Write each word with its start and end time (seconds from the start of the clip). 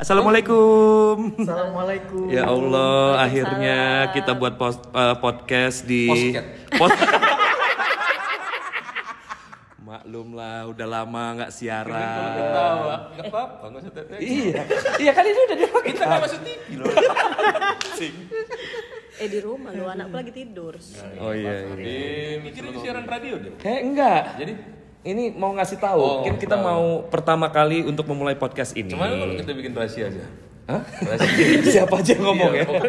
Assalamualaikum. 0.00 1.36
Assalamualaikum. 1.36 2.32
Ya 2.32 2.48
Allah, 2.48 3.20
akhirnya 3.20 3.78
kita 4.16 4.32
buat 4.32 4.56
pos- 4.56 4.80
eh, 4.80 5.16
podcast 5.20 5.84
di 5.84 6.08
Posket. 6.08 6.44
Pos- 6.72 6.96
Maklum 9.84 10.32
lah, 10.32 10.64
udah 10.72 10.86
lama 10.88 11.22
nggak 11.36 11.52
siaran. 11.52 12.32
Ketawa, 12.32 13.12
nggak 13.12 13.26
apa-apa, 13.28 13.64
nggak 13.68 13.80
usah. 13.84 13.92
Iya, 14.16 14.60
iya 14.96 15.12
kan 15.12 15.20
ini 15.20 15.40
udah 15.44 15.56
di 15.60 15.64
Kita 15.68 16.02
nggak 16.08 16.22
masuk 16.24 16.40
TV 16.48 16.64
loh. 16.80 16.86
Eh 19.20 19.28
di 19.28 19.38
rumah 19.44 19.76
lu 19.76 19.84
anakku 19.84 20.16
lagi 20.16 20.32
tidur. 20.32 20.80
Oh 21.20 21.36
iya. 21.36 21.76
iya. 21.76 21.76
Eh, 21.76 22.34
mikirin 22.40 22.72
siaran 22.80 23.04
radio 23.04 23.36
deh. 23.36 23.52
Eh 23.60 23.78
enggak. 23.84 24.40
Jadi, 24.40 24.79
Ini 25.00 25.32
mau 25.32 25.48
ngasih 25.50 25.78
tahu, 25.78 25.96
Oh, 25.98 26.12
mungkin 26.18 26.36
kita 26.36 26.54
tahu. 26.54 26.62
mau 26.62 26.84
pertama 27.04 27.48
kali 27.48 27.80
untuk 27.82 28.04
memulai 28.04 28.34
podcast 28.34 28.72
ini. 28.74 28.92
cuman 28.92 29.08
kalau 29.10 29.34
kita 29.34 29.52
bikin 29.54 29.72
rahasia 29.72 30.06
aja. 30.06 30.24
Hah? 30.66 30.82
Rahasia. 30.84 31.32
Siapa 31.80 31.94
aja 31.96 32.12
yang 32.12 32.22
ngomong 32.22 32.52
Iya, 32.52 32.62
ya? 32.62 32.80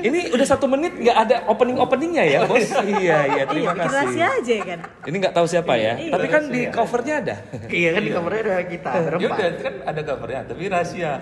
Ini 0.00 0.32
udah 0.32 0.46
satu 0.48 0.64
menit 0.66 0.96
nggak 0.96 1.16
ada 1.18 1.36
opening 1.46 1.76
openingnya 1.76 2.24
ya, 2.24 2.38
bos? 2.42 2.72
iya 2.96 3.18
iya, 3.28 3.42
terima 3.44 3.70
Iya, 3.70 3.76
bikin 3.76 3.92
rahasia 3.92 4.08
kasih. 4.26 4.40
aja 4.40 4.54
kan. 4.64 4.78
Ini 5.04 5.16
nggak 5.18 5.34
tahu 5.36 5.46
siapa 5.46 5.72
ya, 5.76 5.92
Iya, 5.94 6.10
tapi 6.10 6.26
kan 6.26 6.42
di 6.48 6.60
covernya 6.66 7.14
ada. 7.20 7.36
Iya 7.68 7.88
kan 7.92 8.00
di 8.00 8.10
kamarnya 8.10 8.40
ada 8.42 8.54
kita 8.64 8.90
Ya 8.96 9.28
udah, 9.28 9.48
kan 9.60 9.74
ada 9.84 10.00
covernya, 10.02 10.40
tapi 10.46 10.62
rahasia. 10.66 11.12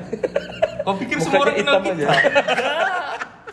Kau 0.80 0.94
pikir 0.94 1.18
semua 1.18 1.42
orang 1.42 1.56
kenal 1.58 1.76
kita? 1.82 2.06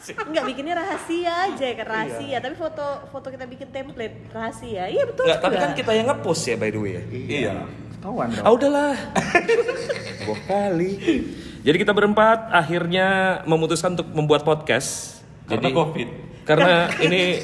Enggak 0.04 0.44
bikinnya 0.44 0.76
rahasia 0.76 1.32
aja 1.48 1.68
kan 1.80 1.86
rahasia, 1.88 2.38
tapi 2.44 2.56
foto 2.60 2.84
foto 3.08 3.28
kita 3.32 3.48
bikin 3.48 3.72
template 3.72 4.28
rahasia. 4.30 4.92
Iya 4.92 5.04
betul 5.08 5.24
Nggak, 5.24 5.40
tapi 5.40 5.56
kan 5.56 5.72
kita 5.72 5.92
yang 5.96 6.08
ngepost 6.12 6.44
ya 6.44 6.56
by 6.60 6.70
the 6.70 6.80
way 6.80 6.92
ya. 6.92 7.02
Iya. 7.08 7.54
Ketahuan 7.96 8.28
dong. 8.36 8.44
Ah 8.44 8.52
udahlah. 8.52 8.94
Dua 10.24 10.38
kali. 10.44 10.92
Jadi 11.64 11.78
kita 11.80 11.96
berempat 11.96 12.52
akhirnya 12.52 13.08
memutuskan 13.48 13.96
untuk 13.96 14.12
membuat 14.12 14.44
podcast. 14.44 15.22
Karena 15.48 15.72
Jadi- 15.72 15.78
COVID. 15.80 16.10
Karena 16.44 16.92
ini 17.00 17.40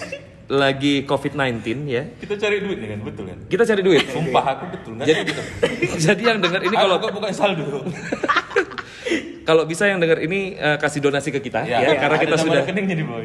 lagi 0.50 1.06
COVID-19 1.08 1.64
ya. 1.88 2.04
Kita 2.20 2.36
cari 2.36 2.58
duit 2.60 2.78
nih 2.82 2.90
kan, 2.92 3.00
betul 3.06 3.24
kan? 3.30 3.38
Kita 3.48 3.64
cari 3.64 3.82
duit. 3.86 4.04
Sumpah 4.10 4.44
aku 4.44 4.66
betul, 4.76 4.92
nggak 4.98 5.08
Jadi 5.08 5.22
gitu. 5.30 5.42
jadi 6.10 6.22
yang 6.26 6.40
dengar 6.42 6.62
ini 6.66 6.76
kalau 6.76 6.96
Aku 7.00 7.08
bukan 7.16 7.32
saldo. 7.32 7.64
kalau 9.50 9.66
bisa 9.66 9.90
yang 9.90 9.98
dengar 9.98 10.22
ini 10.22 10.54
eh, 10.54 10.78
kasih 10.78 11.02
donasi 11.02 11.34
ke 11.34 11.42
kita 11.42 11.66
ya, 11.66 11.82
Ya, 11.82 11.98
karena 11.98 12.22
ada 12.22 12.26
kita 12.30 12.38
sudah. 12.38 12.62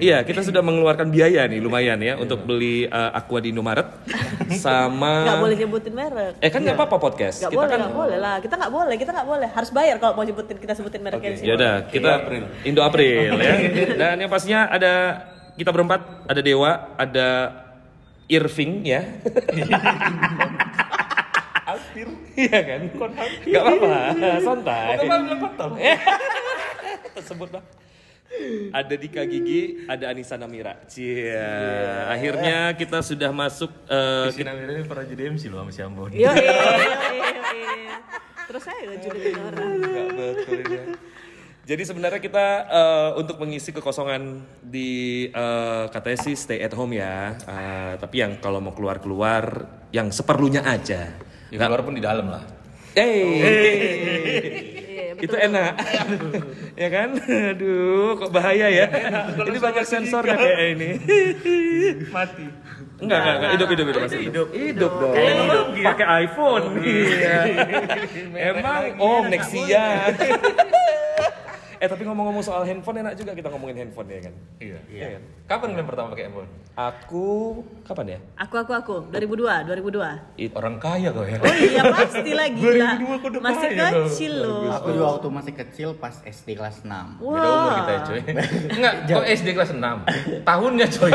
Iya, 0.00 0.24
kita 0.24 0.40
sudah 0.40 0.64
mengeluarkan 0.64 1.12
biaya 1.12 1.44
nih 1.44 1.60
lumayan 1.60 2.00
ya 2.00 2.16
untuk 2.16 2.48
beli 2.48 2.88
eh, 2.88 3.10
Aqua 3.12 3.44
di 3.44 3.52
Indomaret 3.52 3.84
sama 4.64 5.28
Nggak 5.28 5.36
boleh 5.44 5.56
nyebutin 5.60 5.92
merek. 5.92 6.32
Eh 6.40 6.48
kan 6.48 6.64
nggak 6.64 6.80
apa-apa 6.80 6.96
podcast. 6.96 7.44
Nggak 7.44 7.52
kita 7.52 7.60
boleh, 7.60 7.68
kan 7.68 7.78
nggak 7.84 7.96
boleh 8.00 8.16
lah. 8.16 8.36
Kita 8.40 8.54
nggak 8.56 8.72
boleh, 8.72 8.94
kita 8.96 9.10
nggak 9.12 9.28
boleh. 9.28 9.48
Harus 9.52 9.70
bayar 9.76 9.96
kalau 10.00 10.16
mau 10.16 10.24
nyebutin 10.24 10.56
kita 10.56 10.72
sebutin 10.72 11.00
mereknya 11.04 11.30
di 11.36 11.36
sini. 11.36 11.48
Ya 11.52 11.54
udah, 11.60 11.74
kita 11.92 12.08
Indo 12.08 12.16
April. 12.16 12.42
Indo 12.64 12.80
April 12.80 13.30
ya. 13.44 13.54
Dan 14.00 14.14
yang 14.24 14.30
pastinya 14.32 14.72
ada 14.72 14.92
kita 15.60 15.68
berempat, 15.76 16.24
ada 16.24 16.40
Dewa, 16.40 16.96
ada 16.96 17.28
Irving 18.32 18.88
ya. 18.88 19.04
Hampir. 21.94 22.10
Iya 22.34 22.58
kan? 22.66 22.80
Gak 23.46 23.62
apa-apa, 23.62 24.30
santai. 24.42 24.98
Kotor. 25.38 25.70
Tersebut 27.14 27.48
lah. 27.54 27.62
Ada 28.74 28.94
Dika 28.98 29.22
Gigi, 29.30 29.86
ada 29.86 30.10
Anissa 30.10 30.34
Namira. 30.34 30.74
Cia. 30.90 32.10
Akhirnya 32.10 32.74
kita 32.74 32.98
sudah 32.98 33.30
masuk 33.30 33.70
eh, 33.86 34.26
Si 34.34 34.42
Namira 34.42 34.74
ini 34.74 34.82
pernah 34.90 35.06
jadi 35.06 35.30
MC 35.30 35.46
loh 35.54 35.62
sama 35.62 35.70
si 35.70 35.80
Ambon. 35.86 36.10
Iya, 36.10 36.34
iya, 36.34 36.54
iya, 37.14 37.30
iya. 37.54 37.96
Terus 38.50 38.62
saya 38.66 38.90
nggak 38.90 38.98
julitin 39.06 39.38
orang. 39.38 39.70
Nggak 39.78 40.08
betul 40.18 40.58
ini. 40.66 40.78
Jadi 41.62 41.82
sebenarnya 41.86 42.18
kita 42.18 42.46
eh, 42.66 43.10
untuk 43.22 43.38
mengisi 43.38 43.70
kekosongan 43.70 44.42
di 44.66 45.30
eh, 45.30 45.84
katanya 45.94 46.18
sih 46.18 46.34
stay 46.34 46.58
at 46.58 46.74
home 46.74 46.98
ya. 46.98 47.38
Eh, 47.38 47.92
tapi 48.02 48.18
yang 48.18 48.42
kalau 48.42 48.58
mau 48.58 48.74
keluar 48.74 48.98
keluar 48.98 49.62
yang 49.94 50.10
seperlunya 50.10 50.66
aja. 50.66 51.33
Ya 51.54 51.62
keluar 51.62 51.86
pun 51.86 51.94
di 51.94 52.02
dalam 52.02 52.26
lah. 52.34 52.42
Eh, 52.98 53.22
Iya, 54.94 55.22
itu 55.22 55.34
enak, 55.34 55.72
ya 56.82 56.88
kan? 56.90 57.08
Aduh, 57.54 58.18
kok 58.18 58.30
bahaya 58.34 58.66
ya? 58.66 58.86
ini 59.46 59.58
banyak 59.62 59.86
sensornya 59.86 60.34
kayak 60.34 60.74
ini. 60.74 60.90
Mati. 62.10 62.46
Enggak, 62.98 63.18
enggak, 63.22 63.34
enggak. 63.38 63.50
Hidup, 63.54 63.68
hidup, 63.70 63.86
hidup, 63.86 64.00
masih 64.02 64.20
hidup. 64.26 64.46
Hidup 64.50 64.92
dong. 64.98 65.14
Pakai 65.78 66.06
iPhone. 66.26 66.64
Iya. 66.82 67.38
Emang 68.50 68.82
Om 68.98 69.24
Nexia. 69.30 69.86
eh 71.84 71.88
tapi 71.92 72.00
ngomong-ngomong 72.02 72.40
soal 72.40 72.64
handphone 72.64 72.96
enak 72.98 73.12
juga 73.12 73.36
kita 73.36 73.52
ngomongin 73.52 73.84
handphone 73.84 74.08
ya 74.08 74.20
kan? 74.24 74.34
Iya. 74.56 74.78
Iya 74.88 75.06
kan? 75.12 75.22
Kapan 75.44 75.68
kalian 75.76 75.84
pertama 75.84 76.06
pakai 76.08 76.24
handphone? 76.24 76.48
Aku 76.74 77.26
kapan 77.84 78.06
ya? 78.08 78.18
Aku, 78.40 78.56
aku, 78.56 78.72
aku. 78.72 78.94
2002, 79.12 79.68
2002. 79.68 80.40
It- 80.40 80.56
Orang 80.56 80.80
kaya 80.80 81.12
kau 81.12 81.22
ya. 81.22 81.36
Oh 81.36 81.54
iya 81.54 81.82
pasti 81.86 82.32
lah 82.32 82.48
gila. 82.48 82.90
2002 82.96 83.20
kok 83.20 83.28
udah 83.28 83.42
Masih 83.44 83.68
kaya 83.68 83.90
kecil 84.00 84.32
loh. 84.40 84.62
Aku 84.72 84.88
juga 84.90 85.06
waktu 85.12 85.28
masih 85.28 85.52
kecil 85.54 85.88
pas 85.94 86.16
SD 86.24 86.56
kelas 86.56 86.80
6. 86.82 86.88
Beda 87.20 87.48
umur 87.52 87.70
kita 87.76 87.92
ya 87.92 88.00
coy. 88.00 88.20
Enggak, 88.80 88.94
kok 89.04 89.26
SD 89.28 89.48
kelas 89.52 89.70
6. 89.70 89.84
Tahunnya 90.48 90.86
coy. 90.88 91.12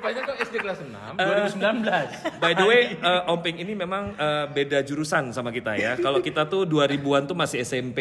Rupanya 0.00 0.24
kok 0.24 0.36
SD 0.48 0.54
kelas 0.64 0.78
6 0.80 1.60
2019. 1.60 2.40
By 2.40 2.56
the 2.56 2.64
way, 2.64 2.96
eh, 2.96 3.28
Om 3.28 3.38
Ping 3.44 3.60
ini 3.60 3.76
memang 3.76 4.16
eh, 4.16 4.48
beda 4.48 4.80
jurusan 4.80 5.28
sama 5.28 5.52
kita 5.52 5.76
ya. 5.76 6.00
Kalau 6.00 6.24
kita 6.24 6.48
tuh 6.48 6.64
2000-an 6.64 7.28
tuh 7.28 7.36
masih 7.36 7.60
SMP, 7.60 8.00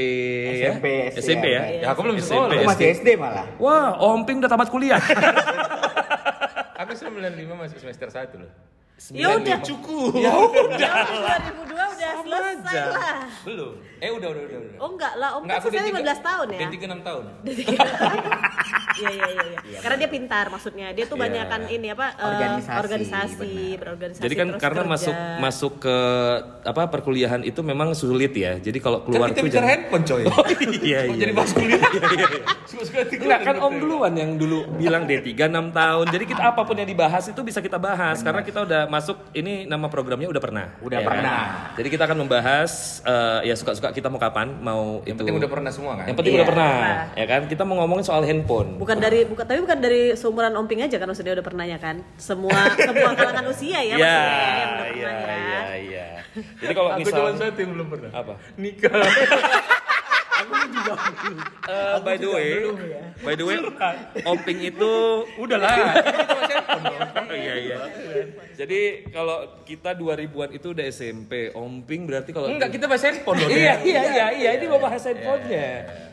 ya. 0.63 0.79
SMP, 0.79 1.11
SD, 1.11 1.19
SMP 1.19 1.45
ya. 1.51 1.61
Ya 1.83 1.87
aku 1.91 2.07
belum 2.07 2.15
bisa 2.15 2.39
SMP, 2.39 2.55
Aku 2.55 2.71
masih 2.71 2.85
SD 3.03 3.07
malah. 3.19 3.43
Wah, 3.59 3.99
Om 3.99 4.23
Ping 4.23 4.39
udah 4.39 4.47
tamat 4.47 4.71
kuliah. 4.71 4.95
Aku 6.87 6.95
95 6.95 7.35
masih 7.59 7.77
semester 7.83 8.07
1 8.07 8.39
loh. 8.39 8.47
Ya 9.11 9.35
udah. 9.35 9.59
Cukup. 9.59 10.11
Ya 10.19 10.31
udah. 10.35 10.91
2002 11.67 11.71
udah 11.71 12.11
selesai 12.23 12.63
aja. 12.63 12.83
lah. 12.91 13.17
Belum. 13.43 13.73
Eh 13.99 14.11
udah 14.11 14.27
udah 14.31 14.43
udah 14.47 14.59
udah. 14.59 14.77
Oh 14.79 14.89
enggak 14.95 15.13
lah, 15.19 15.29
Om 15.35 15.41
Enggak, 15.43 15.59
kan 15.59 15.71
selesai 15.71 15.91
D3 15.91 15.99
15 15.99 16.27
tahun 16.31 16.45
ya. 16.47 16.59
D3 16.59 16.75
6 16.79 17.07
tahun. 17.07 17.23
Iya 18.91 19.09
iya 19.09 19.27
iya 19.29 19.43
iya. 19.63 19.79
Karena 19.79 19.95
dia 19.97 20.09
pintar 20.09 20.45
maksudnya. 20.47 20.87
Dia 20.91 21.05
tuh 21.05 21.15
Iya. 21.15 21.23
banyak 21.25 21.45
kan 21.47 21.61
ini 21.67 21.87
apa 21.89 22.05
eh, 22.11 22.25
Organisasi, 22.25 22.77
organisasi, 22.77 23.37
benar. 23.39 23.79
berorganisasi. 23.79 24.21
Jadi 24.21 24.35
kan 24.35 24.47
terus 24.49 24.61
karena 24.61 24.81
kerja. 24.81 24.91
masuk 24.91 25.15
masuk 25.39 25.73
ke 25.79 25.97
apa 26.61 26.81
perkuliahan 26.87 27.41
itu 27.41 27.59
memang 27.61 27.91
sulit 27.93 28.33
ya. 28.33 28.57
Jadi 28.57 28.77
kalau 28.77 28.99
Kan 28.99 29.07
keluar 29.07 29.27
kita 29.29 29.35
tuh 29.35 29.45
bicara 29.45 29.57
jangan- 29.61 29.71
handphone 29.73 30.03
coy. 30.05 30.23
Oh, 30.29 30.45
iya 30.79 30.99
iya. 31.05 31.15
jadi 31.17 31.31
bahas 31.31 31.51
kuliah. 31.51 31.79
Suka-suka 32.63 32.99
tiga 33.07 33.23
Enggak 33.25 33.39
kan. 33.41 33.55
Om 33.59 33.73
duluan 33.77 34.13
yang 34.13 34.31
dulu 34.35 34.57
bilang 34.73 35.03
D3 35.03 35.25
6 35.47 35.71
tahun. 35.71 36.05
Jadi 36.09 36.23
kita 36.25 36.41
apa 36.45 36.61
pun 36.61 36.75
yang 36.75 36.87
dibahas 36.87 37.23
itu 37.25 37.41
bisa 37.41 37.59
kita 37.59 37.77
bahas 37.77 38.19
karena 38.19 38.41
kita 38.41 38.59
udah 38.61 38.81
masuk 38.85 39.17
ini 39.31 39.65
nama 39.65 39.87
programnya 39.87 40.27
udah 40.27 40.39
pernah. 40.39 40.65
Udah 40.79 40.99
Ya 40.99 41.05
pernah. 41.05 41.41
Jadi 41.73 41.87
kita 41.87 42.03
akan 42.03 42.17
membahas 42.19 42.71
eh, 43.01 43.39
ya 43.45 43.55
suka-suka 43.55 43.89
kita 43.89 44.07
mau 44.07 44.17
kapan, 44.17 44.51
mau 44.57 44.99
Yang 45.01 45.07
itu. 45.09 45.19
penting 45.19 45.37
udah 45.37 45.49
pernah 45.49 45.71
semua 45.71 45.93
kan? 45.95 46.05
Yang 46.05 46.17
penting 46.17 46.31
Iya, 46.31 46.39
udah 46.39 46.49
pernah, 46.49 46.69
pernah. 46.71 46.97
ya 47.15 47.25
kan? 47.25 47.41
Kita 47.47 47.63
mau 47.63 47.75
ngomongin 47.79 48.05
soal 48.05 48.21
handphone. 48.49 48.69
Bukan 48.81 48.97
dari 48.97 49.19
bukan 49.29 49.45
tapi 49.45 49.59
bukan 49.61 49.79
dari 49.79 50.01
seumuran 50.17 50.53
Omping 50.57 50.81
aja 50.81 50.97
kan 50.97 51.07
maksudnya 51.07 51.33
udah 51.37 51.45
pernahnya 51.45 51.77
kan. 51.77 52.01
Semua 52.17 52.57
semua 52.89 53.11
kalangan 53.13 53.45
usia 53.53 53.79
ya 53.85 53.95
Iya, 53.95 53.95
maksudnya 53.95 54.57
yang 54.57 54.71
udah 54.73 54.89
iya, 54.89 55.05
pernah 55.05 55.37
ya. 55.37 55.37
iya, 55.37 55.61
iya. 55.77 56.07
Jadi 56.57 56.73
kalau 56.77 56.89
Aku 56.93 56.99
misal 57.05 57.13
cuma 57.13 57.31
satu 57.37 57.59
yang 57.61 57.71
belum 57.77 57.87
pernah. 57.93 58.09
apa? 58.13 58.33
Nikah. 58.57 58.93
Eh, 60.39 61.95
by 62.01 62.15
the 62.15 62.29
way, 62.31 62.49
by 63.21 63.35
the 63.35 63.43
way, 63.43 63.59
Omping 64.23 64.63
itu 64.63 64.93
Udah 65.35 65.59
lah. 65.59 65.75
Kita 65.99 66.33
masih 66.33 66.55
handphone 66.55 66.83
dong. 66.87 67.27
Oh, 67.29 67.35
iya 67.37 67.53
iya. 67.59 67.77
Jadi 68.55 69.11
kalau 69.11 69.37
kita 69.67 69.93
2000-an 69.99 70.49
itu 70.55 70.67
udah 70.71 70.85
SMP, 70.89 71.51
Omping 71.51 72.07
berarti 72.07 72.31
kalau 72.31 72.47
Enggak, 72.49 72.71
kita 72.71 72.87
bahas 72.87 73.03
handphone 73.03 73.37
loh. 73.37 73.49
Iya 73.51 73.83
iya 73.83 74.01
iya 74.09 74.25
iya 74.31 74.49
ini 74.55 74.65
mau 74.71 74.79
bahas 74.79 75.03
handphonenya. 75.03 75.69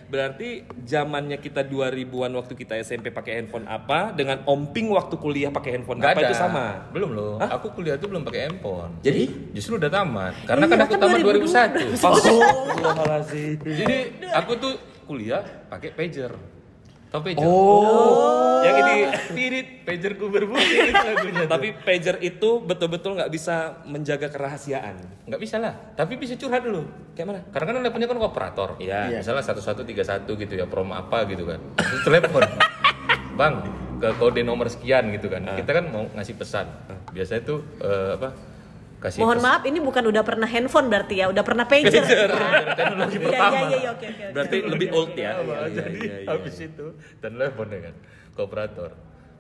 Berarti 0.07 0.49
zamannya 0.81 1.37
kita 1.37 1.63
2000-an 1.63 2.33
waktu 2.33 2.55
kita 2.55 2.79
SMP 2.79 3.11
pakai 3.11 3.43
handphone 3.43 3.67
apa 3.67 4.11
dengan 4.11 4.43
Omping 4.45 4.89
waktu 4.89 5.15
kuliah 5.17 5.51
pakai 5.51 5.75
handphone 5.75 5.99
Enggak 5.99 6.15
apa 6.15 6.21
ada. 6.23 6.29
itu 6.29 6.37
sama? 6.37 6.67
Belum 6.91 7.11
loh. 7.11 7.35
Aku 7.39 7.75
kuliah 7.75 7.97
tuh 7.97 8.09
belum 8.09 8.23
pakai 8.23 8.47
handphone. 8.47 8.97
Jadi 9.01 9.51
Justru 9.51 9.77
udah 9.77 9.91
tamat. 9.91 10.35
Karena 10.45 10.65
Iya, 10.65 10.73
kan 10.73 10.79
aku 10.81 10.93
kan 10.93 11.01
tamat 11.03 11.19
2002. 11.21 11.43
2001. 11.91 11.93
Astagfirullahaladzim. 11.97 13.57
Jadi 13.63 13.97
aku 14.31 14.53
tuh 14.57 14.73
kuliah 15.05 15.43
pakai 15.67 15.91
pager. 15.91 16.33
Tau 17.17 17.25
pager? 17.25 17.49
Oh, 17.49 18.61
yang 18.61 18.77
ini 18.85 18.97
Tirit, 19.33 19.89
pagerku 19.89 20.29
berbunyi 20.29 20.93
itu 20.93 20.93
lagunya. 20.93 21.49
tapi 21.49 21.73
pager 21.73 22.21
itu 22.21 22.61
betul-betul 22.61 23.17
nggak 23.17 23.33
bisa 23.33 23.81
menjaga 23.89 24.29
kerahasiaan. 24.29 25.01
nggak 25.25 25.41
bisa 25.41 25.57
lah. 25.57 25.73
Tapi 25.97 26.21
bisa 26.21 26.37
curhat 26.37 26.61
dulu. 26.61 26.85
Kayak 27.17 27.27
mana? 27.33 27.41
Karena 27.49 27.67
kan 27.73 27.75
teleponnya 27.81 28.09
kan 28.13 28.19
operator. 28.21 28.69
Iya. 28.77 29.25
Misalnya 29.25 29.41
1131 29.41 30.29
gitu 30.29 30.55
ya, 30.61 30.69
promo 30.69 30.93
apa 30.93 31.25
gitu 31.25 31.49
kan. 31.49 31.57
Terus 31.81 32.05
telepon. 32.05 32.45
Bang, 33.41 33.65
ke 33.97 34.13
kode 34.21 34.45
nomor 34.45 34.69
sekian 34.69 35.09
gitu 35.09 35.33
kan. 35.33 35.57
Kita 35.57 35.73
kan 35.73 35.89
mau 35.89 36.05
ngasih 36.13 36.37
pesan. 36.37 36.69
Biasanya 37.17 37.49
tuh 37.49 37.65
eh, 37.81 38.13
apa? 38.21 38.29
Kasih 38.97 39.21
Mohon 39.21 39.39
maaf, 39.41 39.63
ini 39.65 39.79
bukan 39.79 40.05
udah 40.09 40.23
pernah 40.23 40.49
handphone 40.49 40.87
berarti 40.89 41.15
ya, 41.21 41.27
udah 41.29 41.45
pernah 41.45 41.65
pager. 41.65 42.03
Pager. 42.03 42.31
teknologi 42.79 43.17
Iya, 43.17 43.25
pertama. 43.25 43.55
iya, 43.55 43.61
iya, 43.63 43.77
iya, 43.77 43.91
oke, 43.93 44.07
oke, 44.07 44.07
oke. 44.09 44.33
Berarti 44.33 44.57
lebih 44.65 44.89
old 44.91 45.13
ya. 45.15 45.31
Apa, 45.37 45.43
Iya, 45.43 45.67
jadi 45.73 45.99
iya, 46.01 46.17
iya. 46.23 46.29
habis 46.29 46.57
itu 46.59 46.87
telepon 47.19 47.67
ya 47.69 47.81
kan 47.87 47.95
ke 48.33 48.41
operator. 48.41 48.91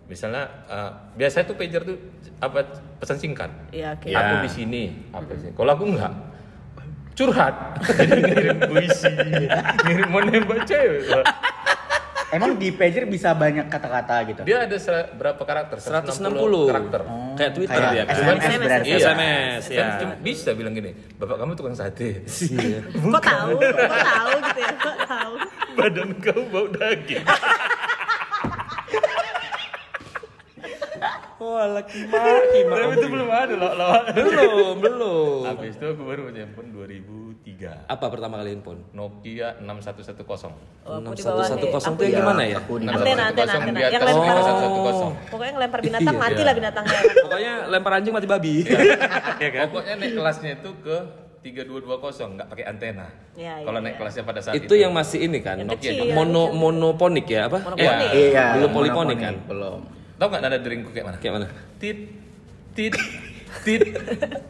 Misalnya 0.06 0.42
uh, 0.66 0.90
biasa 1.14 1.42
tuh 1.42 1.56
pager 1.56 1.82
tuh 1.82 1.98
apa 2.38 2.62
pesan 2.96 3.18
singkat. 3.18 3.50
Iya, 3.70 3.96
oke. 3.96 4.06
Ya. 4.06 4.18
Aku 4.22 4.34
di 4.42 4.50
sini 4.50 4.82
apa 5.10 5.32
sih? 5.34 5.50
Kalau 5.50 5.70
aku 5.72 5.84
enggak 5.88 6.12
curhat. 7.16 7.54
Jadi 7.96 8.20
ngirim 8.22 8.58
puisi, 8.62 9.08
ngirim 9.82 10.08
mau 10.08 10.20
nembak 10.20 10.62
cewek. 10.62 11.08
Emang 12.26 12.58
di 12.58 12.74
pager 12.74 13.06
bisa 13.06 13.30
banyak 13.32 13.70
kata-kata 13.70 14.16
gitu. 14.26 14.40
Dia 14.42 14.66
ada 14.66 14.76
berapa 15.14 15.38
karakter? 15.38 15.78
160 15.78 16.26
karakter. 16.66 17.00
Kayak 17.38 17.52
Twitter 17.54 17.78
Kayak 17.78 17.92
ya 17.92 18.02
kan. 18.02 18.14
SMS 18.16 18.42
SMS. 18.42 18.58
berarti. 18.58 18.88
Iya. 18.88 18.98
SMS, 18.98 19.62
Kan 19.62 19.74
ya. 19.78 19.98
cuma 20.02 20.14
bisa 20.18 20.50
bilang 20.52 20.72
gini, 20.74 20.90
bapak 21.16 21.36
kamu 21.38 21.52
tukang 21.54 21.76
sate. 21.78 22.26
Kok 23.14 23.22
tahu? 23.22 23.50
Kok 23.62 24.02
tahu 24.02 24.34
gitu 24.42 24.60
ya? 24.60 24.72
Kok 24.74 24.96
tahu? 25.06 25.34
Badan 25.76 26.10
kau 26.18 26.40
bau 26.50 26.66
daging. 26.66 27.24
Wah, 31.36 31.68
laki 31.68 32.00
maki 32.08 32.60
Tapi 32.64 32.94
itu 32.96 33.06
belum 33.12 33.28
ada 33.28 33.54
loh. 33.54 33.72
loh. 33.76 33.92
Belum, 34.10 34.74
belum. 34.80 35.40
Habis 35.46 35.76
itu 35.76 35.84
aku 35.84 36.02
baru 36.02 36.20
punya 36.26 36.42
handphone 36.48 36.72
2003. 37.46 37.86
Apa 37.86 38.10
pertama 38.10 38.42
kali 38.42 38.58
handphone? 38.58 38.82
Nokia 38.90 39.54
6110. 39.62 40.50
Oh, 40.82 40.98
aku 40.98 41.14
di 41.14 41.22
bawah 41.22 41.46
nih. 41.46 41.70
6110 41.70 41.86
Aku 41.86 41.94
tuh 41.94 42.02
yang 42.02 42.10
Iya, 42.10 42.18
gimana 42.18 42.42
ya? 42.42 42.58
Antena, 42.58 43.22
antena, 43.30 43.52
6110 43.54 43.62
antena. 43.62 43.78
Yang 43.86 44.02
lempar. 44.02 44.34
5110. 44.34 45.30
Pokoknya 45.30 45.52
ngelempar 45.54 45.80
binatang, 45.80 46.14
Iya. 46.14 46.22
matilah 46.26 46.54
binatangnya. 46.58 47.00
Pokoknya 47.24 47.52
lempar 47.70 47.92
anjing 47.94 48.12
mati 48.12 48.26
babi. 48.26 48.54
ya 49.38 49.50
kan? 49.54 49.66
Pokoknya 49.70 49.94
naik 49.94 50.12
kelasnya 50.18 50.50
itu 50.58 50.70
ke 50.82 50.96
3220 51.46 52.34
nggak 52.34 52.46
pakai 52.50 52.64
antena. 52.66 53.06
Iya, 53.38 53.62
iya, 53.62 53.66
Kalau 53.70 53.78
naik 53.78 53.94
iya. 53.94 54.00
kelasnya 54.02 54.22
pada 54.26 54.40
saat 54.42 54.54
Itu 54.58 54.74
yang 54.74 54.90
masih 54.90 55.18
ini 55.22 55.38
kan. 55.38 55.54
Yang 55.62 55.68
Nokia 55.70 55.90
kecil. 55.94 56.10
Mono 56.10 56.50
monoponik 56.50 57.26
ya 57.30 57.46
apa? 57.46 57.62
Monoponik. 57.62 57.86
Ya. 57.86 58.10
Iya, 58.10 58.44
Belum 58.58 58.70
poliponik 58.74 59.18
kan? 59.22 59.34
Belum. 59.46 59.80
Tahu 60.18 60.26
nggak 60.26 60.42
nada 60.42 60.58
deringku 60.58 60.90
kayak 60.90 61.06
mana? 61.06 61.16
Kayak 61.22 61.34
mana? 61.38 61.46
Tit 61.78 61.98
tit 62.74 62.94
tit 63.62 63.82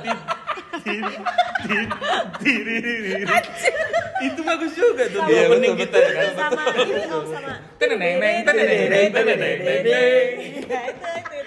Itu 4.21 4.41
bagus 4.45 4.71
juga 4.77 5.03
tuh 5.09 5.21
di 5.25 5.33
Iya, 5.33 5.49
opening 5.49 5.73
betul, 5.77 5.81
kita 5.85 5.97
betul. 5.97 6.13
kan. 6.13 6.25
Sama 6.37 6.63
ini 6.77 6.93
om 7.09 7.25
sama. 7.25 7.53
Teneneng, 7.81 8.15
teneneng, 8.45 9.09
teneneng, 9.09 9.57
teneneng. 9.65 10.27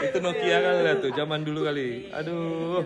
Itu, 0.04 0.19
Nokia 0.20 0.58
kali 0.60 0.81
lah 0.82 0.94
tuh, 0.98 1.10
zaman 1.14 1.40
dulu 1.46 1.60
kali. 1.66 2.10
Aduh. 2.10 2.82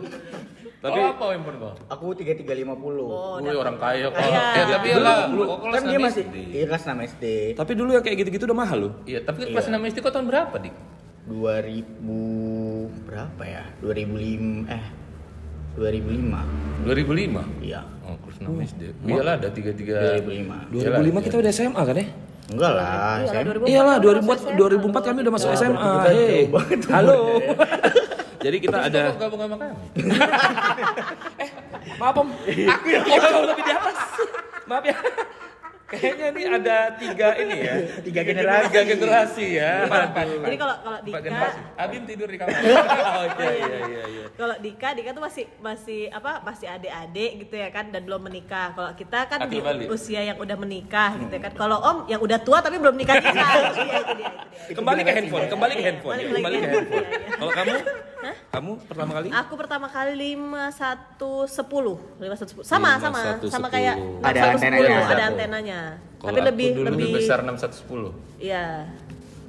Tapi 0.78 0.94
Tapi 0.94 1.10
apa 1.10 1.24
handphone 1.34 1.58
kau? 1.58 1.72
Aku 1.90 2.04
3350. 2.14 3.02
Oh, 3.02 3.42
Wih 3.42 3.56
orang 3.58 3.76
kaya 3.82 4.14
kok. 4.14 4.22
Kaya. 4.22 4.42
Ya 4.54 4.64
tapi 4.78 4.86
ya 4.94 4.98
lah, 5.02 5.18
lu 5.26 5.42
kok 5.42 5.58
kelas 5.66 5.74
kan 5.74 5.82
dia 5.90 5.98
6 5.98 6.06
masih 6.06 6.24
iya 6.54 6.64
kelas 6.70 6.82
6 6.86 7.10
SD. 7.10 7.24
tapi 7.58 7.72
dulu 7.74 7.90
yang 7.98 8.04
kayak 8.06 8.16
gitu-gitu 8.22 8.44
udah 8.46 8.58
mahal 8.62 8.78
loh. 8.86 8.92
Iya, 9.02 9.26
tapi 9.26 9.50
kelas 9.50 9.66
6 9.66 9.74
SD 9.74 9.98
kau 10.06 10.14
tahun 10.14 10.30
berapa, 10.30 10.54
Dik? 10.54 10.74
2000 11.28 13.04
berapa 13.10 13.42
ya? 13.42 13.64
2005 13.82 14.70
eh 14.70 14.84
2005. 15.74 16.86
2005. 16.86 17.42
Iya. 17.66 17.80
Oh, 18.06 18.14
kelas 18.22 18.38
6 18.38 18.70
SD. 18.70 18.82
Iyalah 19.02 19.34
ada 19.34 19.48
33 19.50 20.22
2005. 20.22 20.78
2005 20.78 21.26
kita 21.26 21.36
udah 21.42 21.50
SMA 21.50 21.82
kan 21.82 21.96
ya? 21.98 22.06
Enggak 22.48 22.72
lah, 22.72 23.20
2004 23.28 23.66
Iyalah, 23.68 23.96
kami 24.00 24.24
masuk 24.24 24.48
2004 24.54 24.54
SMA. 24.54 24.56
2004 24.56 25.08
kami 25.10 25.18
udah 25.26 25.34
masuk 25.34 25.50
Wah, 25.50 25.58
SMA. 25.58 25.92
Hei. 26.06 26.40
Halo. 26.94 27.18
Jadi 28.38 28.56
kita 28.62 28.78
Terus 28.78 28.90
ada 28.94 29.00
kau 29.10 29.18
gabung 29.18 29.40
sama 29.42 29.56
kami. 29.58 29.74
Maaf 32.00 32.14
Om, 32.14 32.28
aku 32.46 32.86
yang 32.94 33.04
jauh 33.06 33.44
lebih 33.50 33.64
di 33.66 33.72
atas. 33.74 33.98
Maaf 34.70 34.84
ya. 34.86 34.94
Kayaknya 35.88 36.26
ini 36.36 36.42
ada 36.44 36.76
tiga 37.00 37.28
ini 37.40 37.56
ya. 37.64 37.74
Tiga 38.04 38.20
generasi. 38.20 38.68
Tiga 38.68 38.82
generasi 38.84 39.46
ya. 39.56 39.72
Jadi 40.44 40.56
kalau 40.60 40.76
kalau 40.84 40.98
Dika 41.00 41.20
generasi. 41.24 41.58
Abim 41.80 42.02
tidur 42.04 42.28
di 42.28 42.36
kamar. 42.36 42.60
Oh 43.08 43.24
iya 43.24 43.50
iya 43.56 43.78
iya. 43.88 44.02
iya. 44.04 44.24
kalau 44.36 44.52
Dika, 44.60 44.92
Dika 44.92 45.16
tuh 45.16 45.24
masih 45.24 45.48
masih 45.64 46.12
apa 46.12 46.44
masih 46.44 46.68
adik-adik 46.68 47.40
gitu 47.40 47.56
ya 47.56 47.72
kan 47.72 47.88
dan 47.88 48.04
belum 48.04 48.20
menikah. 48.20 48.76
Kalau 48.76 48.92
kita 48.92 49.32
kan 49.32 49.48
di 49.48 49.64
balik. 49.64 49.88
usia 49.88 50.20
yang 50.28 50.36
udah 50.36 50.60
menikah 50.60 51.16
gitu 51.24 51.32
ya 51.32 51.42
kan. 51.48 51.56
Kalau 51.56 51.80
Om 51.80 51.98
yang 52.12 52.20
udah 52.20 52.36
tua 52.44 52.60
tapi 52.60 52.76
belum 52.76 52.92
nikah 52.92 53.16
nikah. 53.24 53.50
Iya. 54.68 54.76
Kembali 54.76 55.00
ke 55.00 55.12
handphone, 55.16 55.48
kembali 55.48 55.72
ke 55.72 55.82
handphone. 55.88 56.16
Balik 56.20 56.28
Kembali 56.36 56.56
ke 56.60 56.68
handphone. 56.68 57.00
Iya, 57.00 57.08
iya. 57.08 57.36
Kalau 57.40 57.52
kamu? 57.56 57.74
Kamu 58.48 58.72
pertama 58.90 59.10
kali? 59.14 59.28
Aku 59.30 59.54
pertama 59.54 59.86
kali 59.86 60.12
5110, 60.18 62.18
5110. 62.18 62.66
Sama 62.66 62.98
sama 62.98 63.38
5110. 63.38 63.54
sama 63.54 63.66
kayak 63.70 63.96
Ada 64.24 64.40
6110, 64.40 64.58
antenanya. 64.58 64.98
ada 65.06 65.24
antenanya. 65.30 65.80
Kalau 66.18 66.34
tapi 66.34 66.40
aku 66.42 66.48
lebih 66.50 66.68
dulu 66.74 66.86
lebih 66.90 67.06
besar 67.14 67.38
6110. 67.46 68.42
Iya. 68.42 68.66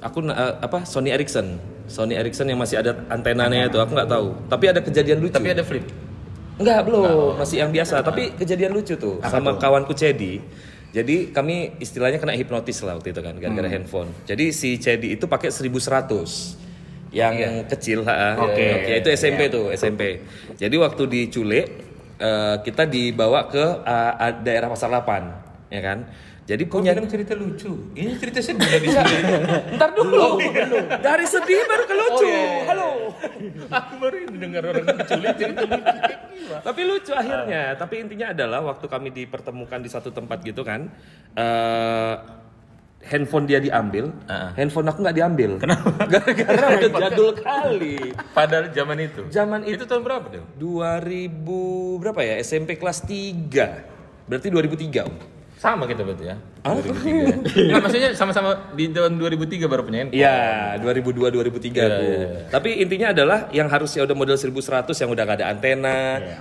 Aku 0.00 0.18
eh, 0.24 0.54
apa 0.62 0.78
Sony 0.86 1.10
Ericsson. 1.10 1.58
Sony 1.90 2.14
Ericsson 2.14 2.46
yang 2.46 2.60
masih 2.62 2.78
ada 2.78 2.94
antenanya 3.10 3.66
itu 3.66 3.78
aku 3.82 3.92
nggak 3.98 4.10
tahu. 4.10 4.26
Tapi 4.46 4.64
ada 4.70 4.80
kejadian 4.80 5.18
lucu. 5.18 5.34
Tapi 5.34 5.50
ada 5.50 5.64
flip. 5.66 5.86
Enggak, 6.60 6.86
belum. 6.86 7.40
Masih 7.40 7.56
yang 7.66 7.72
biasa. 7.74 8.04
Tapi 8.04 8.36
kejadian 8.38 8.70
lucu 8.70 8.94
tuh 8.94 9.18
sama 9.26 9.58
kawanku 9.58 9.96
Cedi. 9.96 10.38
Jadi 10.90 11.30
kami 11.30 11.78
istilahnya 11.78 12.18
kena 12.18 12.34
hipnotis 12.34 12.82
lah 12.82 12.98
waktu 12.98 13.14
itu 13.14 13.22
kan 13.22 13.38
gara-gara 13.38 13.70
handphone. 13.70 14.10
Jadi 14.26 14.50
si 14.50 14.74
Cedi 14.74 15.14
itu 15.14 15.30
pakai 15.30 15.54
1100 15.54 16.69
yang 17.10 17.66
kecil, 17.66 18.06
ha, 18.06 18.38
Oke. 18.38 18.86
Nokia 18.86 18.96
itu 19.02 19.08
SMP 19.10 19.50
tuh, 19.50 19.74
SMP. 19.74 20.22
Jadi 20.54 20.76
waktu 20.78 21.02
diculik 21.10 21.66
eh, 22.22 22.56
kita 22.62 22.86
dibawa 22.86 23.50
ke 23.50 23.64
eh, 23.82 24.32
daerah 24.46 24.70
Pasar 24.70 24.94
8, 24.94 25.74
ya 25.74 25.80
kan? 25.82 25.98
Jadi 26.50 26.66
Kau 26.66 26.82
punya 26.82 26.90
bilang 26.98 27.06
cerita 27.06 27.38
lucu. 27.38 27.94
Ini 27.94 28.18
cerita 28.18 28.42
sedih 28.42 28.66
di 28.82 28.90
sini. 28.90 29.16
Ntar 29.78 29.94
dulu. 29.94 30.42
Dari 30.98 31.22
sedih 31.22 31.62
baru 31.62 31.84
ke 31.86 31.94
lucu. 31.94 32.26
Oh, 32.26 32.26
iya, 32.26 32.42
iya. 32.42 32.62
Halo. 32.66 32.88
Aku 33.70 33.92
baru 34.02 34.16
dengar 34.34 34.62
orang 34.66 34.82
diculik 34.98 35.34
cerita 35.38 35.62
lucu. 35.62 35.94
Tapi 36.58 36.80
lucu 36.82 37.12
akhirnya. 37.14 37.78
Tapi 37.78 37.94
intinya 38.02 38.34
adalah 38.34 38.66
waktu 38.66 38.86
kami 38.90 39.14
dipertemukan 39.14 39.78
di 39.78 39.86
satu 39.94 40.10
tempat 40.10 40.42
gitu 40.42 40.66
kan, 40.66 40.90
eh 41.38 42.39
handphone 43.00 43.48
dia 43.48 43.58
diambil, 43.58 44.12
Ah. 44.28 44.52
handphone 44.54 44.86
aku 44.86 45.00
nggak 45.00 45.16
diambil. 45.16 45.50
Kenapa? 45.56 45.88
Gara-gara 46.12 46.66
udah 46.76 46.90
jadul 47.08 47.30
kali. 47.34 47.96
Padahal 48.36 48.68
zaman 48.70 48.98
itu. 49.00 49.22
Zaman 49.28 49.60
Itu 49.64 49.88
tahun 49.88 50.02
berapa 50.04 50.26
dong? 50.28 50.46
2000 50.56 51.32
berapa 51.98 52.20
ya? 52.20 52.34
SMP 52.38 52.76
kelas 52.76 53.02
3. 53.04 54.28
Berarti 54.28 54.48
2003. 54.48 55.08
Om. 55.08 55.16
Sama 55.60 55.84
kita 55.84 56.00
berarti 56.00 56.24
ya. 56.24 56.36
2003. 56.64 57.44
Enggak 57.68 57.80
maksudnya 57.84 58.10
sama-sama 58.16 58.72
di 58.72 58.88
tahun 58.88 59.20
2003 59.20 59.68
baru 59.68 59.84
punya 59.84 59.98
handphone. 60.00 60.16
Iya, 60.16 60.40
2002 60.80 61.36
2003 61.36 61.68
Iya, 61.68 61.84
tuh. 61.92 62.00
iya, 62.00 62.28
Tapi 62.48 62.80
intinya 62.80 63.12
adalah 63.12 63.38
yang 63.52 63.68
harusnya 63.68 64.08
udah 64.08 64.16
model 64.16 64.40
1100 64.40 64.56
yang 64.96 65.12
udah 65.12 65.22
gak 65.22 65.36
ada 65.36 65.46
antena, 65.52 65.98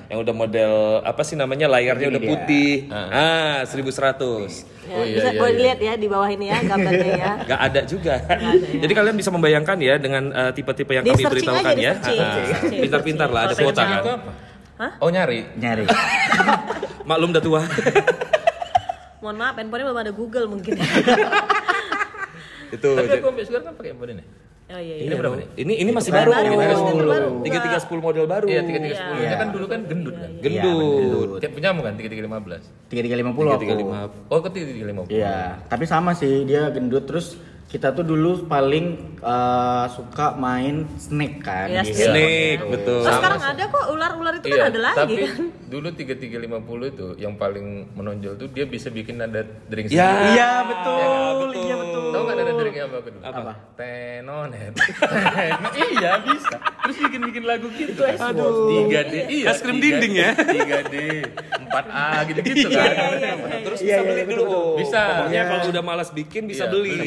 yang 0.07 0.23
udah 0.23 0.31
model 0.31 0.73
apa 1.03 1.19
sih 1.21 1.35
namanya 1.35 1.67
layarnya 1.67 2.15
udah 2.15 2.21
dia. 2.23 2.31
putih. 2.31 2.71
Ah, 2.89 3.67
1100. 3.67 4.63
Ya, 4.88 4.95
Oh, 4.95 5.03
iya, 5.03 5.15
bisa 5.19 5.29
iya, 5.29 5.38
boleh 5.38 5.51
iya. 5.51 5.57
dilihat 5.59 5.79
ya 5.83 5.93
di 5.99 6.07
bawah 6.07 6.29
ini 6.31 6.45
ya 6.47 6.57
gambarnya 6.63 7.09
ya. 7.13 7.31
Gak 7.51 7.61
ada 7.61 7.81
juga. 7.83 8.15
Jadi 8.71 8.93
kalian 8.95 9.15
bisa 9.19 9.29
membayangkan 9.29 9.77
ya 9.77 9.95
dengan 9.99 10.23
eh, 10.31 10.51
tipe-tipe 10.55 10.95
yang 10.95 11.03
Di 11.03 11.11
kami 11.11 11.23
beritahukan 11.27 11.75
aja, 11.75 11.83
ya. 11.83 11.93
Ah, 11.93 12.03
searching, 12.07 12.81
Pintar-pintar 12.88 13.27
lah 13.27 13.51
ada 13.51 13.55
kuota 13.59 13.83
kan. 13.83 14.01
Hah? 14.79 14.91
Oh 15.03 15.11
nyari. 15.11 15.43
Nyari. 15.59 15.83
Maklum 17.09 17.35
udah 17.35 17.43
tua. 17.43 17.61
Mohon 19.19 19.35
maaf, 19.35 19.55
handphonenya 19.59 19.85
belum 19.91 19.99
ada 19.99 20.13
Google 20.15 20.45
mungkin. 20.47 20.75
Itu. 22.75 22.89
Tapi 22.95 23.09
aku 23.19 23.27
sampai 23.33 23.43
sekarang 23.45 23.65
kan 23.67 23.73
pakai 23.75 23.91
handphone 23.91 24.13
ini. 24.15 24.25
Oh 24.69 24.77
iya 24.77 25.01
Ini 25.01 25.09
iya. 25.09 25.17
berapa 25.17 25.33
nih? 25.33 25.47
Ini 25.65 25.73
ini 25.81 25.89
masih 25.89 26.13
Baru, 26.13 26.29
baru. 26.29 26.53
baru, 26.53 27.01
baru. 27.09 27.29
3310 27.41 28.05
model 28.05 28.25
baru. 28.29 28.45
Iya, 28.45 28.61
3310. 28.61 29.17
Iya. 29.17 29.25
Itu 29.25 29.35
kan 29.41 29.47
dulu 29.49 29.65
kan 29.65 29.79
gendut 29.89 30.13
kan. 30.13 30.29
Gendut. 30.45 31.29
Tiap 31.41 31.51
punyamu 31.57 31.79
kan 31.81 31.93
3315. 31.97 32.93
3350 32.93 33.49
aku. 33.49 33.63
3350. 33.65 34.29
Oh, 34.29 34.39
ke 34.45 34.49
3350. 34.53 35.09
Iya, 35.09 35.38
tapi 35.65 35.85
sama 35.89 36.11
sih 36.13 36.45
dia 36.45 36.69
gendut 36.69 37.09
terus 37.09 37.41
kita 37.69 37.93
tuh 37.93 38.01
dulu 38.01 38.49
paling 38.49 38.85
eh, 39.15 39.85
suka 39.93 40.33
main 40.35 40.89
snake 40.97 41.38
kan. 41.39 41.69
Iya, 41.69 41.81
di 41.81 41.93
snake. 41.93 42.25
Handphone. 42.57 42.71
betul. 42.73 42.99
Oh, 42.99 43.13
sekarang 43.13 43.41
ada 43.45 43.63
kok 43.67 43.85
ular-ular 43.89 44.33
itu 44.35 44.45
kan 44.47 44.57
Iya, 44.57 44.65
ada 44.65 44.79
lagi 44.81 44.97
tapi 44.97 45.13
kan. 45.21 45.38
dulu 45.69 45.88
3350 45.93 46.49
itu 46.89 47.07
yang 47.15 47.33
paling 47.35 47.67
menonjol 47.93 48.33
tuh 48.35 48.49
dia 48.49 48.65
bisa 48.65 48.89
bikin 48.89 49.21
nada 49.21 49.41
dering 49.69 49.85
Ya. 49.85 50.09
sendiri. 50.09 50.25
Iya 50.33 50.51
betul, 50.65 50.97
betul. 51.45 51.49
iya 51.61 51.75
betul. 51.77 52.03
Tahu 52.09 52.21
nggak 52.23 52.38
nada 52.38 52.53
deringnya 52.69 52.83
apa 52.85 52.97
kedua? 53.01 53.21
Apa? 53.25 53.51
Tenonet. 53.73 54.73
iya 55.89 56.11
bisa. 56.21 56.55
Terus 56.85 56.97
bikin-bikin 57.01 57.43
lagu 57.43 57.67
gitu. 57.73 58.01
Aduh. 58.05 58.85
3D. 58.88 59.13
Iya. 59.27 59.47
Es 59.49 59.59
krim 59.59 59.77
3D, 59.77 59.83
dinding 59.83 60.13
ya? 60.15 60.29
3D, 60.53 60.95
4A 61.65 62.07
gitu-gitu 62.29 62.67
kan. 62.69 62.93
Terus 63.65 63.79
Iya, 63.79 63.85
bisa 63.89 64.01
iya, 64.01 64.07
beli 64.07 64.21
iya, 64.21 64.29
dulu. 64.29 64.43
Oh. 64.45 64.77
Bisa. 64.77 65.01
Pokoknya 65.01 65.33
Iya. 65.35 65.49
kalau 65.49 65.63
udah 65.69 65.83
malas 65.83 66.09
bikin 66.11 66.43
bisa 66.45 66.65
Iya, 66.65 66.71
beli. 66.71 66.97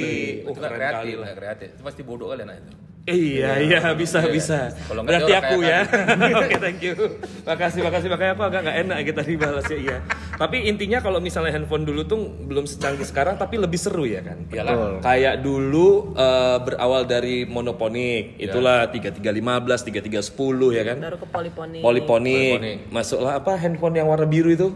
Oh, 0.42 0.50
Oh, 0.50 0.52
itu 0.52 0.59
kan 0.59 0.69
keren 0.69 0.78
kreatif 0.78 0.97
kali 0.99 1.12
lah, 1.12 1.23
lah. 1.23 1.35
kreatif. 1.35 1.69
Itu 1.73 1.83
pasti 1.83 2.02
bodoh 2.02 2.26
kali 2.28 2.42
anak 2.42 2.57
itu. 2.59 2.73
Iya, 3.02 3.59
iya, 3.59 3.80
bisa, 3.99 4.23
Iya. 4.23 4.30
bisa. 4.30 4.59
Kalau 4.87 5.02
nggak 5.02 5.11
Berarti 5.11 5.32
aku 5.35 5.56
ya. 5.66 5.80
Oke, 6.38 6.56
thank 6.62 6.78
you. 6.87 6.94
Makasih, 7.42 7.82
makasih. 7.82 8.09
Makanya 8.14 8.32
aku 8.38 8.42
agak 8.47 8.61
nggak 8.62 8.78
enak 8.87 8.99
kita 9.11 9.21
dibalas 9.26 9.66
ya, 9.66 9.78
iya. 9.78 9.99
Tapi 10.38 10.71
intinya 10.71 11.02
kalau 11.02 11.18
misalnya 11.18 11.50
handphone 11.50 11.82
dulu 11.82 12.06
tuh 12.06 12.30
belum 12.47 12.62
secanggih 12.62 13.02
sekarang, 13.02 13.35
tapi 13.42 13.59
lebih 13.59 13.75
seru 13.75 14.06
ya 14.06 14.23
kan? 14.23 14.47
Iyalah. 14.47 15.02
Kayak 15.02 15.42
dulu 15.42 16.14
eh, 16.14 16.59
berawal 16.62 17.02
dari 17.11 17.42
monoponik, 17.42 18.38
Iya. 18.38 18.54
itulah 18.54 18.87
3315, 18.87 19.82
3310 19.82 20.71
ya 20.71 20.82
kan? 20.87 20.97
Baru 21.02 21.18
ke 21.18 21.26
poliponik. 21.26 21.82
Poliponik. 21.82 22.54
Poliponik. 22.54 22.78
Masuklah 22.94 23.32
apa 23.42 23.59
handphone 23.59 23.99
yang 23.99 24.06
warna 24.06 24.30
biru 24.30 24.54
itu? 24.54 24.71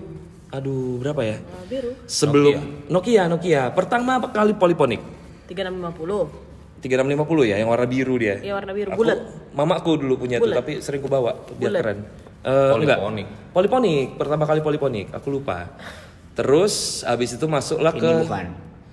Aduh, 0.51 0.99
berapa 0.99 1.23
ya? 1.23 1.39
Biru. 1.71 1.95
Sebelum 2.11 2.91
Nokia, 2.91 3.31
Nokia. 3.31 3.71
Pertama 3.71 4.19
kali 4.35 4.51
poliponik. 4.51 4.99
3650. 5.47 6.46
3650 6.87 7.43
ya, 7.45 7.57
yang 7.59 7.67
warna 7.67 7.85
biru 7.85 8.15
dia. 8.17 8.39
Iya 8.39 8.55
warna 8.55 8.71
biru 8.71 8.89
Aku- 8.91 9.01
bulat. 9.01 9.19
Mamaku 9.53 9.91
dulu 9.99 10.15
punya 10.19 10.39
tuh, 10.39 10.47
Bulat. 10.47 10.57
tapi 10.61 10.73
sering 10.79 11.01
ku 11.01 11.09
bawa 11.09 11.35
biar 11.51 11.71
Bulat. 11.71 11.83
keren. 11.83 11.99
Eh, 12.47 12.73
enggak. 12.73 12.99
Poliponik. 13.01 13.27
Poliponik, 13.51 14.07
pertama 14.15 14.45
kali 14.45 14.61
poliponik, 14.61 15.07
aku 15.11 15.29
lupa. 15.33 15.67
Terus 16.33 17.03
habis 17.03 17.33
itu 17.33 17.47
masuklah 17.47 17.91
Ini 17.91 17.99
ke 17.99 18.11
bukan. 18.23 18.47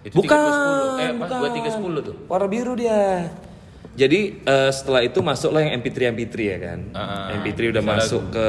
Itu 0.04 0.16
Bukan, 0.18 0.36
310. 0.36 1.00
Eh, 1.00 1.08
apa? 1.08 1.16
bukan. 1.22 1.40
2310 1.40 2.02
tuh. 2.02 2.16
Warna 2.26 2.48
biru 2.48 2.74
dia. 2.74 3.00
Jadi 3.94 4.42
eh, 4.42 4.72
setelah 4.74 5.06
itu 5.06 5.22
masuklah 5.22 5.62
yang 5.62 5.78
MP3 5.78 6.18
MP3 6.18 6.36
ya 6.42 6.58
kan. 6.58 6.80
Ah, 6.98 7.30
MP3 7.38 7.78
udah 7.78 7.84
masuk 7.86 8.34
ke 8.34 8.48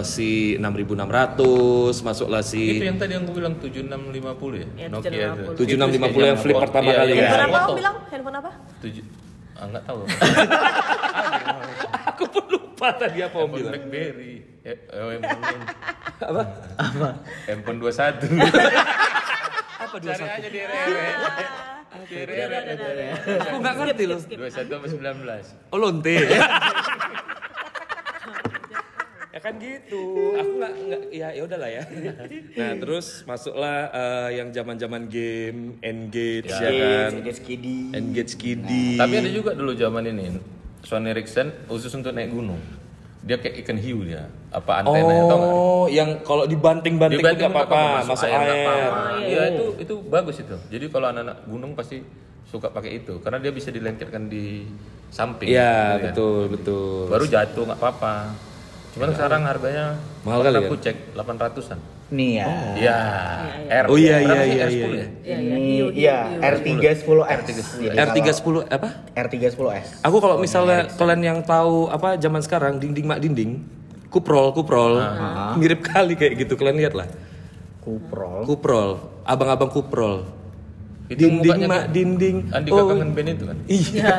si 0.00 0.56
6600, 0.56 2.00
masuklah 2.00 2.40
Itu 2.40 2.48
si 2.56 2.80
yang 2.80 2.96
tadi 2.96 3.12
yang 3.12 3.28
gue 3.28 3.36
bilang 3.36 3.60
7650 3.60 3.84
ya? 3.84 4.66
Iya, 4.80 4.86
Nokia 4.88 5.12
itu. 5.12 5.60
7650. 5.60 6.24
7650 6.24 6.30
yang 6.32 6.38
flip 6.40 6.56
Iya, 6.56 6.62
pertama 6.64 6.88
iya, 6.88 6.96
kali 6.96 7.12
iya. 7.12 7.20
ya. 7.20 7.28
Handphone 7.28 7.44
apa 7.52 7.58
kamu 7.60 7.76
bilang? 7.76 7.96
Handphone 8.08 8.36
apa? 8.40 8.50
Tujuh. 8.80 9.04
Ah, 9.58 9.64
enggak 9.68 9.82
tahu. 9.84 10.00
Aku 12.14 12.24
pun 12.32 12.44
lupa 12.48 12.88
tadi 12.96 13.18
apa 13.20 13.36
om 13.36 13.48
bilang. 13.52 13.72
BlackBerry. 13.76 14.34
Eh, 14.64 14.72
eh, 14.72 15.04
handphone 15.20 15.60
Apa? 16.24 16.42
handphone 17.44 17.78
21. 17.84 18.24
Apa 19.78 19.96
Cari 20.00 20.24
aja 20.24 20.48
di 20.48 20.58
RR. 20.64 21.67
Aku 22.04 23.56
nggak 23.58 23.74
ngerti 23.74 24.04
loh. 24.06 24.20
21 24.22 24.78
apa 24.78 24.86
19? 24.86 25.74
Oh 25.74 25.78
lonte. 25.78 26.14
ya 29.34 29.38
kan 29.42 29.54
gitu. 29.58 30.02
Aku 30.34 30.50
nggak 30.58 30.72
nggak 30.88 31.02
ya 31.14 31.28
ya 31.34 31.42
udahlah 31.46 31.70
ya. 31.70 31.82
Nah 32.58 32.72
terus 32.78 33.22
masuklah 33.26 33.90
eh, 33.90 34.38
yang 34.42 34.50
zaman-zaman 34.50 35.06
game 35.10 35.78
Engage 35.82 36.50
ya, 36.50 36.70
kan. 36.70 37.22
Engage 37.22 37.40
Kiddy. 37.42 37.78
Engage 37.94 38.34
Kiddy. 38.38 38.98
Tapi 38.98 39.14
ada 39.18 39.30
juga 39.30 39.54
dulu 39.54 39.74
zaman 39.74 40.06
ini 40.10 40.38
Sony 40.82 41.10
Ericsson 41.10 41.50
khusus 41.66 41.90
untuk 41.94 42.14
naik 42.14 42.30
gunung. 42.30 42.58
Dia 43.26 43.36
kayak 43.38 43.54
ikan 43.66 43.78
hiu 43.78 44.06
dia. 44.06 44.30
Apa 44.48 44.80
antena 44.82 45.26
tau 45.26 45.36
nggak? 45.36 45.52
Oh, 45.52 45.86
yang 45.90 46.08
kalau 46.22 46.44
dibanting-banting 46.46 47.20
nggak 47.20 47.50
apa-apa, 47.50 48.06
masuk 48.06 48.26
air. 48.26 48.38
nggak 48.38 48.56
apa-apa. 48.62 48.78
Oh, 48.78 49.18
iya, 49.18 49.26
Iya 49.28 49.42
iya. 49.42 49.44
itu 49.52 49.64
itu 49.82 49.94
bagus 50.06 50.36
itu. 50.40 50.56
Jadi 50.70 50.84
kalau 50.88 51.06
anak-anak 51.10 51.36
gunung 51.50 51.72
pasti 51.74 52.00
suka 52.48 52.72
pakai 52.72 53.04
itu 53.04 53.20
karena 53.20 53.38
dia 53.44 53.52
bisa 53.52 53.68
dilengketkan 53.68 54.30
di 54.30 54.64
samping. 55.12 55.52
Iya, 55.52 55.68
gitu 55.68 55.84
kan. 55.84 56.04
betul, 56.08 56.42
betul. 56.48 57.00
Baru 57.12 57.24
jatuh 57.28 57.62
nggak 57.68 57.80
apa-apa. 57.80 58.14
Cuman 58.96 59.08
sekarang 59.14 59.42
harganya 59.44 59.96
Mahal 60.24 60.40
kali 60.44 60.56
aku 60.60 60.74
kan? 60.76 60.84
cek 60.84 60.96
800-an. 61.14 61.78
Nih 62.08 62.40
ya. 62.40 62.46
Iya. 62.72 62.98
R. 63.68 63.84
Oh, 63.92 64.00
iya, 64.00 64.16
Berapa 64.24 64.32
iya, 64.32 64.40
sih? 64.40 64.56
iya, 64.56 64.64
R10 64.64 64.72
iya. 64.72 64.80
ya? 64.80 64.88
Iya, 64.88 65.06
iya. 65.28 65.36
Ini 65.36 65.60
Hiu, 65.60 65.60
hiu, 65.60 65.88
iya 65.92 66.16
hiu. 66.24 66.40
R310S. 66.40 67.68
Jadi 67.76 67.96
R310 68.00 68.54
apa? 68.72 68.88
kalau 69.12 69.12
R310S. 69.12 69.88
Aku 70.08 70.16
kalau 70.18 70.36
misalnya 70.40 70.88
kalian 70.96 71.20
yang 71.20 71.38
tahu 71.44 71.92
apa 71.92 72.16
zaman 72.16 72.40
sekarang 72.40 72.80
dinding 72.80 73.04
mak 73.04 73.20
dinding, 73.20 73.60
kuprol 74.08 74.56
kuprol, 74.56 75.04
mirip 75.60 75.84
kali 75.84 76.16
kayak 76.16 76.48
gitu 76.48 76.56
kalian 76.56 76.80
lihat 76.80 76.96
lah. 76.96 77.08
Kuprol. 77.84 78.48
Kuprol, 78.48 78.90
abang-abang 79.28 79.68
kuprol. 79.68 80.24
Itu 81.08 81.24
dinding 81.24 81.64
mak 81.64 81.88
kayak 81.88 81.92
dinding. 81.92 82.36
Andi 82.52 82.68
oh, 82.68 82.84
kangen 82.88 83.10
band 83.16 83.28
itu 83.32 83.44
kan? 83.48 83.56
iya. 83.64 84.12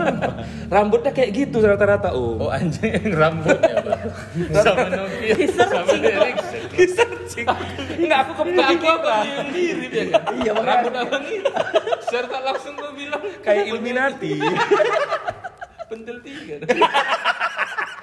Rambutnya 0.74 1.10
kayak 1.10 1.30
gitu 1.34 1.58
rata-rata 1.62 2.14
Oh 2.14 2.46
oh. 2.46 2.50
anjing 2.50 3.10
rambutnya. 3.10 3.81
Sama 4.52 4.86
Nokia. 4.88 5.34
Sama 5.52 5.94
Ericsson. 5.96 6.62
Searching. 6.72 7.46
Enggak 8.00 8.18
aku 8.28 8.32
kepikiran 8.42 8.76
Aku 8.76 8.86
apa 8.88 9.14
mirip 9.52 9.92
ya 9.92 10.04
kan? 10.12 10.22
Iya, 10.36 10.50
makanya. 10.52 10.68
Rambut 10.68 10.94
abang 10.96 11.24
itu. 11.28 11.52
Serta 12.08 12.38
langsung 12.44 12.74
gue 12.76 12.90
bilang 12.96 13.22
kayak 13.40 13.64
Illuminati. 13.68 14.32
pentil 15.88 16.16
tiga. 16.24 16.56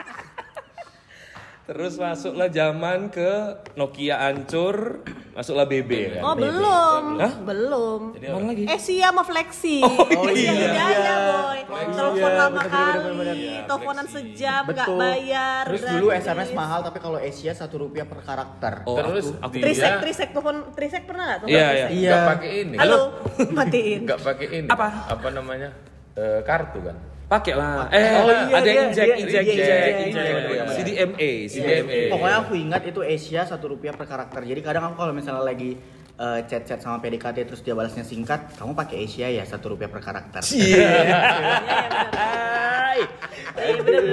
Terus 1.69 2.01
masuklah 2.01 2.49
zaman 2.49 3.13
ke 3.13 3.29
Nokia 3.77 4.17
hancur, 4.17 5.05
masuklah 5.31 5.69
BB 5.69 6.17
kan. 6.17 6.21
Oh 6.25 6.33
belum, 6.33 7.03
Hah? 7.15 7.33
belum. 7.45 8.01
Mana 8.17 8.45
lagi? 8.49 8.65
Asia 8.65 9.13
sama 9.13 9.21
Flexi. 9.21 9.77
Oh, 9.85 10.25
Asia 10.25 10.49
iya. 10.49 10.53
tidak 10.65 10.85
ada 10.89 11.13
boy. 11.21 11.59
Telepon 11.69 12.17
Iya, 12.17 12.29
lama 12.33 12.49
bener, 12.57 12.65
bener, 12.65 13.13
bener, 13.13 13.35
kali, 13.37 13.53
teleponan 13.61 14.07
sejam 14.09 14.61
nggak 14.65 14.81
Betul. 14.81 14.97
bayar. 14.97 15.63
Terus 15.69 15.81
dulu. 15.85 16.07
SMS 16.09 16.49
mahal 16.51 16.79
tapi 16.81 16.97
kalau 16.97 17.21
Asia 17.21 17.53
satu 17.53 17.75
rupiah 17.79 18.09
per 18.09 18.19
karakter. 18.19 18.73
Oh, 18.83 18.97
Terus 18.97 19.29
aku, 19.29 19.45
aku 19.45 19.53
dia- 19.53 19.65
Trisek, 19.69 19.93
trisek 20.01 20.29
telepon 20.33 20.55
trisek 20.73 21.03
pernah 21.05 21.23
nggak? 21.27 21.39
Telepon 21.39 21.53
Iya, 21.53 21.67
trisek? 21.69 21.89
Iya. 21.93 22.09
Gak 22.09 22.25
pakai 22.27 22.49
ini. 22.57 22.75
Halo, 22.81 22.97
matiin. 23.61 23.99
Gak 24.09 24.19
pakai 24.25 24.47
ini. 24.57 24.67
Apa? 24.73 24.87
Apa 25.05 25.27
namanya? 25.29 25.69
Eh, 26.17 26.41
kartu 26.41 26.81
kan. 26.81 26.97
Pakai 27.29 27.53
lah. 27.53 27.85
Eh, 27.93 28.09
Oh, 28.17 28.25
iya, 28.25 28.57
ada 28.57 28.65
iya, 28.65 28.81
injek, 28.89 29.05
iya, 29.05 29.15
injek, 29.21 29.43
iya, 29.45 29.53
injek, 29.53 29.77
iya, 29.77 30.01
injek, 30.01 30.25
iya, 30.25 30.39
iya. 30.49 30.63
CDMA, 30.73 31.31
CDMA. 31.45 31.99
Pokoknya 32.09 32.37
aku 32.41 32.53
ingat 32.57 32.81
itu 32.89 32.99
Asia 33.05 33.41
satu 33.45 33.69
rupiah 33.69 33.93
per 33.93 34.09
karakter. 34.09 34.41
Jadi 34.41 34.59
kadang 34.65 34.89
aku 34.89 35.05
kalau 35.05 35.13
misalnya 35.13 35.45
lagi 35.45 35.77
eh, 36.19 36.39
chat-chat 36.49 36.81
sama 36.81 36.97
PDKT 36.99 37.45
terus 37.45 37.61
dia 37.61 37.77
balasnya 37.77 38.01
singkat, 38.01 38.57
kamu 38.57 38.73
pakai 38.73 39.05
Asia 39.05 39.29
ya 39.29 39.45
satu 39.45 39.77
rupiah 39.77 39.87
per 39.93 40.01
karakter. 40.01 40.41
Iya. 40.49 40.89
Bener. 43.79 44.03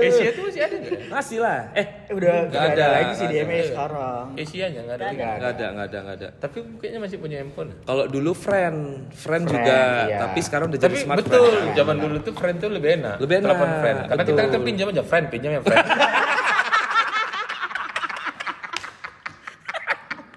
Asia 0.00 0.26
itu 0.30 0.40
masih 0.42 0.60
ada 0.60 0.74
nggak? 0.76 1.00
Masih 1.10 1.38
lah. 1.40 1.58
Eh, 1.72 1.86
udah 2.10 2.30
Nggak 2.30 2.50
nggak 2.50 2.62
ada, 2.62 2.84
ada, 2.84 2.94
lagi 2.94 3.12
sih 3.14 3.26
di 3.26 3.36
ada. 3.36 3.48
MA 3.48 3.58
sekarang. 3.66 4.24
Asia-nya 4.36 4.80
nggak 4.80 4.96
ada. 4.96 5.04
lagi. 5.04 5.16
nggak 5.16 5.30
ada, 5.30 5.66
nggak 5.70 5.86
ada, 5.86 5.98
nggak 6.00 6.16
ada. 6.16 6.28
Tapi 6.36 6.58
kayaknya 6.78 7.00
masih 7.00 7.16
punya 7.18 7.36
handphone. 7.40 7.70
Kalau 7.82 8.04
dulu 8.06 8.30
friend, 8.32 8.78
friend, 9.12 9.44
Friend, 9.44 9.44
juga, 9.46 9.78
iya. 10.06 10.18
tapi 10.22 10.38
sekarang 10.40 10.66
udah 10.68 10.80
jadi 10.80 10.88
Tapi 10.92 11.04
smart 11.04 11.18
betul, 11.20 11.44
friend. 11.50 11.74
zaman 11.74 11.96
dulu 11.98 12.16
tuh 12.20 12.34
friend 12.34 12.56
tuh 12.58 12.70
lebih 12.70 12.90
enak. 12.98 13.16
Lebih 13.18 13.34
enak, 13.40 13.48
Telepon 13.50 13.70
friend. 13.80 13.98
Karena 14.06 14.24
kita 14.24 14.40
kan 14.46 14.60
pinjam 14.62 14.86
aja 14.88 15.02
friend, 15.02 15.26
pinjam 15.28 15.50
ya 15.50 15.60
friend. 15.60 15.86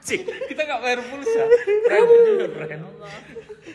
Cik, 0.03 0.19
kita 0.51 0.62
nggak 0.67 0.79
bayar 0.83 1.00
pulsa. 1.07 1.41
Friend 1.88 2.09
friend. 2.51 2.81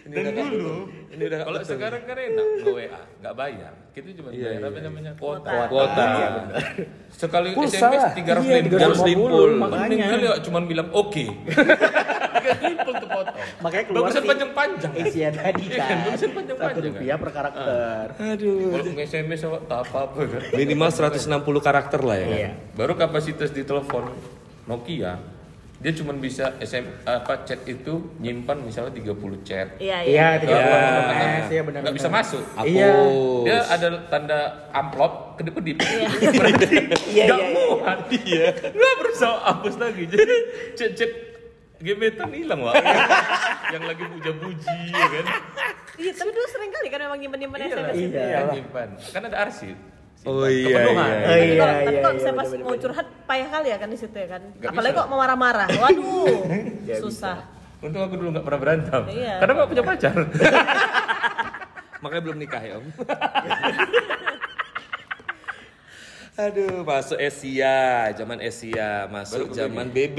Ini 0.08 0.24
udah 0.24 0.46
dulu. 0.48 0.74
Ini 1.08 1.22
udah 1.24 1.38
kalau 1.42 1.60
sekarang 1.60 2.02
kan 2.02 2.16
enak 2.16 2.46
nge 2.56 2.70
WA, 2.70 3.00
nggak 3.20 3.34
bayar. 3.36 3.72
Kita 3.92 4.08
cuma 4.14 4.28
bayar 4.30 4.60
apa 4.62 4.78
namanya 4.80 5.12
kuota. 5.14 5.50
Kuota. 5.68 6.04
Iya, 6.08 6.28
bener. 6.32 6.56
Sekali 7.12 7.48
Pulsa 7.52 7.76
SMS. 7.76 8.04
300 8.16 8.40
Iya, 8.40 8.56
ribu. 8.58 8.74
350, 8.74 8.88
Mending 9.04 9.58
makanya. 9.58 10.06
kali 10.08 10.24
ya 10.24 10.34
cuma 10.40 10.58
bilang 10.62 10.88
oke. 10.90 11.24
300 12.38 12.64
ribu 12.64 12.88
tuh 12.94 13.08
potong. 13.08 13.36
Makanya 13.60 13.84
keluar 13.84 14.02
Bagusan 14.02 14.22
sih 14.22 14.28
panjang-panjang. 14.30 14.92
Asia 14.94 15.28
tadi 15.28 15.62
Iya 15.62 15.76
kan, 15.76 15.84
kan. 15.84 15.98
bagusan 16.00 16.30
panjang-panjang 16.32 16.72
Satu 16.72 16.80
kan. 16.80 16.88
rupiah 16.88 17.16
per 17.18 17.30
karakter. 17.30 18.04
Aduh. 18.16 18.56
Kalau 18.72 18.84
apa 18.88 19.58
tak 19.66 19.80
apa-apa 19.84 20.20
kan. 20.24 20.42
Minimal 20.54 20.88
160 20.88 21.60
karakter 21.60 22.00
lah 22.00 22.16
ya 22.16 22.26
kan. 22.26 22.38
Iya. 22.38 22.50
Baru 22.72 22.92
kapasitas 22.94 23.50
di 23.52 23.62
telepon 23.62 24.08
Nokia 24.64 25.37
dia 25.78 25.94
cuma 25.94 26.10
bisa 26.10 26.58
SM 26.58 27.06
apa 27.06 27.46
chat 27.46 27.62
itu 27.62 28.10
nyimpan 28.18 28.66
misalnya 28.66 28.90
30 28.90 29.14
chat. 29.46 29.78
Iya 29.78 30.02
Iya, 30.02 30.26
iya. 30.34 30.40
tiga 30.42 30.54
puluh 30.58 30.74
Iya. 30.74 31.14
SMS 31.14 31.48
ya 31.48 31.62
benar. 31.62 31.80
Nggak 31.86 31.96
bisa 32.02 32.08
masuk. 32.10 32.42
Iya. 32.66 32.90
Dia 33.46 33.58
ada 33.62 33.88
tanda 34.10 34.38
amplop 34.74 35.38
kedip-kedip. 35.38 35.78
Iya, 35.78 36.08
Nggak 36.18 36.90
iya, 37.06 37.24
iya. 37.30 37.46
muat. 37.54 37.98
Iya. 38.10 38.46
Nggak 38.74 38.94
berusaha 38.98 39.36
hapus 39.38 39.74
lagi. 39.78 40.02
Jadi 40.10 40.36
chat-chat 40.74 41.12
gebetan 41.78 42.34
hilang 42.34 42.58
wah. 42.58 42.74
Yang 43.74 43.84
lagi 43.86 44.02
puja-puji 44.10 44.78
ya 44.90 45.06
kan. 45.14 45.24
Iya, 45.94 46.10
tapi 46.10 46.30
dulu 46.34 46.46
sering 46.50 46.70
kali 46.74 46.88
kan 46.90 46.98
memang 47.06 47.18
nyimpen-nyimpen 47.22 47.60
SMS. 47.70 47.94
Iya. 47.94 48.22
Iya, 48.26 48.38
nyimpan. 48.50 48.88
Kan 49.14 49.22
ada 49.30 49.46
arsip. 49.46 49.78
Oh 50.28 50.44
Simpan. 50.44 50.52
iya, 50.52 50.76
Kepenuhan. 50.76 51.08
iya. 51.08 51.24
Oh 51.24 51.36
iya 51.38 51.54
kok- 51.56 51.72
tapi 51.80 51.88
iya. 51.88 52.04
kok 52.04 52.12
iya, 52.12 52.20
saya 52.20 52.34
pas 52.36 52.48
mau 52.60 52.76
curhat 52.76 53.06
payah 53.24 53.48
kali 53.48 53.68
ya 53.68 53.76
kan 53.76 53.88
di 53.88 53.96
situ 53.96 54.12
ya 54.12 54.28
kan. 54.28 54.42
Nggak 54.52 54.70
Apalagi 54.70 54.92
bisa. 54.92 55.00
kok 55.00 55.08
mau 55.08 55.18
marah-marah. 55.18 55.68
Waduh, 55.72 56.36
susah. 57.02 57.36
Untung 57.78 58.02
aku 58.02 58.14
dulu 58.14 58.28
nggak 58.30 58.44
pernah 58.44 58.60
berantem. 58.60 59.02
Iya. 59.08 59.34
Karena 59.40 59.52
nggak 59.56 59.68
punya 59.70 59.84
pacar. 59.86 60.16
Makanya 62.02 62.22
belum 62.22 62.38
nikah 62.38 62.60
ya 62.60 62.74
om. 62.76 62.86
Aduh, 66.38 66.86
masuk 66.86 67.18
Asia, 67.18 67.78
zaman 68.14 68.38
Asia, 68.38 69.10
masuk 69.10 69.50
zaman 69.50 69.90
BB. 69.90 70.18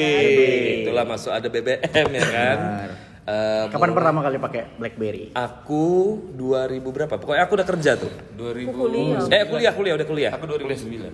Itulah 0.83 1.07
masuk 1.07 1.31
ada 1.31 1.47
BBM 1.47 1.79
ya 2.11 2.25
kan. 2.27 2.57
Benar. 2.59 3.08
Eh, 3.29 3.63
Kapan 3.69 3.93
pertama 3.93 4.25
kali 4.25 4.41
pakai 4.41 4.61
BlackBerry? 4.81 5.29
aku 5.37 5.85
2000 6.33 6.81
berapa? 6.81 7.13
Pokoknya 7.13 7.45
aku 7.45 7.53
udah 7.61 7.67
kerja 7.67 7.91
tuh. 7.93 8.09
2000 8.33 8.73
kuliah. 8.73 9.21
Eh, 9.29 9.43
kuliah, 9.45 9.73
kuliah, 9.77 9.93
udah 9.93 10.07
kuliah. 10.09 10.31
Aku 10.33 10.49
2009. 10.49 11.13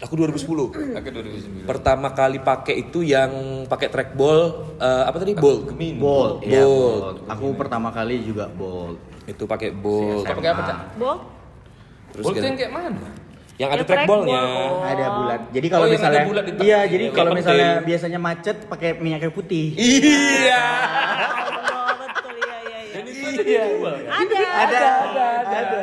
Aku 0.00 0.12
2010. 0.16 0.72
Aku 0.96 1.08
2009. 1.12 1.68
Pertama 1.68 2.16
kali 2.16 2.40
pakai 2.40 2.80
itu 2.80 3.04
yang 3.04 3.64
pakai 3.68 3.92
trackball 3.92 4.72
eh, 4.80 5.04
apa 5.04 5.16
tadi? 5.20 5.36
Bolt. 5.36 5.68
Gemini. 5.68 6.00
Bold. 6.00 6.34
Iya, 6.40 6.64
Bold. 6.64 7.00
Bold. 7.04 7.16
Aku 7.28 7.46
pertama 7.60 7.92
kali 7.92 8.24
juga 8.24 8.48
Bold. 8.48 8.96
Itu 9.28 9.44
pakai 9.44 9.76
bolt. 9.76 10.24
Pakai 10.24 10.48
apa, 10.48 10.62
Cak? 10.64 10.78
Bo? 10.96 11.12
Terus 12.16 12.24
Bolt 12.24 12.36
yang 12.40 12.56
kayak 12.56 12.72
mana? 12.72 13.04
Yang 13.56 13.70
ada 13.70 13.82
trackballnya. 13.82 14.36
trackball, 14.36 14.72
oh. 14.74 14.84
Ada 14.84 15.04
bulat. 15.10 15.40
Jadi 15.50 15.66
kalau 15.66 15.84
Oh, 15.84 15.90
misalnya 15.90 16.18
ada 16.18 16.28
bulat 16.28 16.44
iya, 16.60 16.78
jadi 16.84 17.04
Yang 17.04 17.14
kalau 17.14 17.30
penting. 17.30 17.40
misalnya 17.42 17.70
biasanya 17.82 18.18
macet 18.18 18.56
pakai 18.66 18.90
minyak 18.94 19.18
kayu 19.18 19.32
putih. 19.32 19.66
Iya. 19.72 20.64
Betul 21.96 22.34
iya 22.36 22.56
iya 22.60 22.78
iya. 22.84 23.00
Iya. 23.36 23.64
Ada. 24.06 24.38
Ada, 24.38 24.78
ada, 25.06 25.26
ada. 25.42 25.78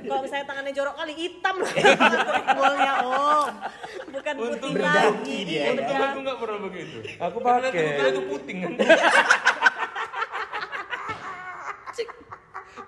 Kalau 0.00 0.20
misalnya 0.20 0.44
tangannya 0.44 0.72
jorok 0.72 0.94
kali 0.96 1.12
hitam 1.14 1.54
loh 1.60 1.70
trackballnya 1.70 2.92
om. 3.00 3.48
Bukan 4.10 4.34
putih 4.36 4.72
lagi. 4.76 5.38
dia, 5.44 5.62
Iya, 5.68 5.82
ya. 5.82 5.98
Aku 6.08 6.18
nggak 6.20 6.38
pernah 6.38 6.58
begitu. 6.60 6.98
Aku 7.16 7.36
Karena 7.38 7.58
pakai. 7.64 7.78
aku 7.80 7.90
kira 7.92 8.08
itu 8.08 8.22
puting 8.24 8.58
kan. 8.64 8.72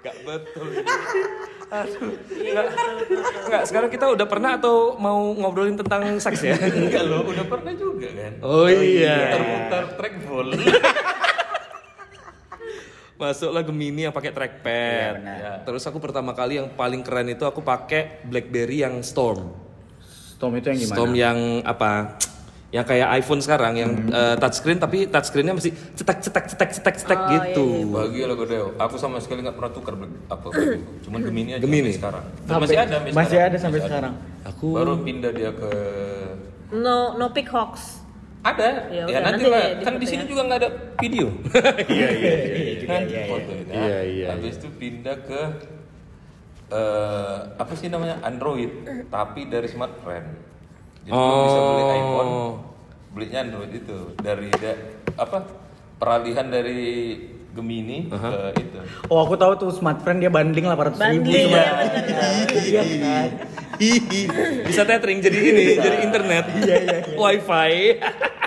Gak 0.00 0.16
betul. 0.24 0.66
Aduh. 1.72 2.12
Nggak, 2.28 2.66
nggak, 3.48 3.62
sekarang 3.64 3.88
kita 3.88 4.12
udah 4.12 4.26
pernah 4.28 4.60
atau 4.60 5.00
mau 5.00 5.32
ngobrolin 5.32 5.80
tentang 5.80 6.04
seks 6.20 6.44
ya? 6.44 6.52
Enggak 6.68 7.08
loh, 7.08 7.24
udah 7.24 7.48
pernah 7.48 7.72
juga 7.72 8.12
kan. 8.12 8.32
Oh 8.44 8.68
iya. 8.68 9.16
Mutar-mutar 9.16 9.84
trackball. 9.96 10.48
Masuklah 13.22 13.62
Gemini 13.62 14.10
yang 14.10 14.12
pakai 14.12 14.34
trackpad. 14.34 15.12
Iya, 15.14 15.16
benar. 15.16 15.62
Terus 15.64 15.86
aku 15.86 16.02
pertama 16.02 16.34
kali 16.36 16.58
yang 16.60 16.68
paling 16.74 17.00
keren 17.06 17.30
itu 17.30 17.46
aku 17.46 17.62
pakai 17.64 18.20
BlackBerry 18.26 18.82
yang 18.82 19.00
Storm. 19.00 19.54
Storm 20.36 20.58
itu 20.58 20.74
yang 20.74 20.78
gimana? 20.82 20.96
Storm 20.98 21.12
yang 21.14 21.38
apa? 21.62 22.18
Yang 22.72 22.86
kayak 22.88 23.08
iPhone 23.14 23.38
sekarang 23.38 23.76
yang 23.76 23.90
eh, 24.08 24.34
touchscreen 24.34 24.80
tapi 24.80 25.04
touchscreennya 25.04 25.52
masih 25.52 25.70
cetek 25.92 26.18
cetek 26.18 26.44
cetek 26.48 26.70
cetek 26.72 26.94
cetek 26.98 27.18
Oh, 27.18 27.28
gitu. 27.30 27.66
Bahagia 27.92 28.24
lah 28.24 28.34
Godeo. 28.34 28.66
Aku 28.74 28.96
sama 28.96 29.20
sekali 29.20 29.44
nggak 29.44 29.54
pernah 29.54 29.70
tukar 29.70 29.92
beli- 29.94 30.16
apa. 30.26 30.48
Cuman 31.04 31.20
Gemini 31.20 31.50
aja 31.52 31.60
Gemini. 31.60 31.92
sampai 31.92 32.00
sekarang. 32.00 32.24
Dan 32.42 32.54
masih 32.58 32.78
ada 32.78 32.88
sampai 32.90 33.10
Masih 33.12 33.28
sekarang. 33.30 33.44
ada 33.46 33.58
sampai 33.60 33.80
sekarang. 33.82 34.14
Aku 34.46 34.66
Baru 34.72 34.92
pindah 34.98 35.30
dia 35.30 35.52
ke 35.52 35.72
No 36.74 36.96
no 37.14 37.28
pick 37.28 37.46
hoax. 37.46 38.00
ada. 38.42 38.88
Ya 38.88 39.04
Ya, 39.06 39.20
nanti, 39.20 39.44
nanti 39.44 39.44
lah. 39.46 39.62
di- 39.70 39.84
Kan 39.84 39.94
di 39.94 40.06
sini 40.08 40.24
ya. 40.24 40.26
juga 40.26 40.40
nggak 40.42 40.58
ada 40.58 40.70
video. 40.96 41.26
Iya 41.92 42.08
iya. 42.10 42.32
Nanti 42.82 43.12
iya, 43.12 43.22
foto 43.28 43.50
itu. 43.52 43.70
Iya, 43.70 43.98
iya, 44.02 44.26
Habis 44.32 44.54
itu 44.56 44.68
pindah 44.72 45.16
ke 45.20 45.40
eh 46.72 47.36
apa 47.54 47.72
sih 47.74 47.86
namanya 47.86 48.16
Android, 48.22 48.72
tapi 49.06 49.44
dari 49.44 49.68
smartphone. 49.68 50.24
Jadi 51.02 51.10
belum 51.12 51.38
bisa 51.40 51.60
beli 51.60 51.82
Oh. 51.82 51.92
iPhone, 51.92 52.32
belinya 53.10 53.38
Android 53.40 53.72
itu 53.72 53.98
dari 54.16 54.48
da- 54.52 54.82
apa 55.16 55.36
peralihan 55.96 56.46
dari 56.46 56.82
Gemini 57.52 58.08
ke 58.08 58.18
itu. 58.56 58.78
Oh 59.06 59.20
aku 59.20 59.36
tahu 59.36 59.52
tuh 59.56 59.70
smartphone 59.70 60.18
dia 60.18 60.28
banding 60.28 60.64
800 60.64 60.96
ribu. 60.96 61.00
Banding 61.28 61.44
cuma- 61.44 61.58
ya 61.58 61.72
benar. 61.76 62.32
Iya 62.48 62.82
kan? 62.98 63.28
Bisa 64.64 64.82
tethering 64.84 65.18
jadi 65.18 65.38
ini, 65.42 65.64
jadi 65.76 65.96
internet. 66.02 66.44
Iya, 66.56 66.76
iya, 66.78 66.98
Wifi. 67.12 67.72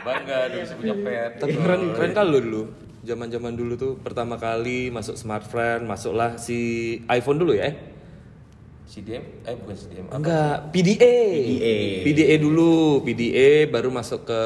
Bangga 0.01 0.39
dia 0.47 0.61
bisa 0.63 0.73
punya 0.75 0.95
pet. 0.95 1.31
Tapi 1.37 1.53
keren 1.53 1.81
keren 1.91 2.11
kali 2.13 2.29
lo 2.29 2.39
dulu. 2.39 2.63
Zaman-zaman 3.03 3.53
dulu 3.53 3.73
tuh 3.75 3.91
pertama 3.99 4.35
kali 4.35 4.89
masuk 4.89 5.13
smartphone, 5.13 5.83
masuklah 5.83 6.37
si 6.37 6.57
iPhone 7.05 7.37
dulu 7.37 7.53
ya. 7.53 7.73
CDM, 8.95 9.43
eh 9.43 9.55
bukan 9.59 9.75
CDM, 9.75 10.05
apa? 10.07 10.15
Enggak, 10.15 10.55
PDA. 10.71 11.19
PDA. 11.35 11.75
PDA 12.07 12.35
dulu, 12.39 13.03
PDA 13.03 13.67
baru 13.67 13.91
masuk 13.91 14.23
ke 14.23 14.43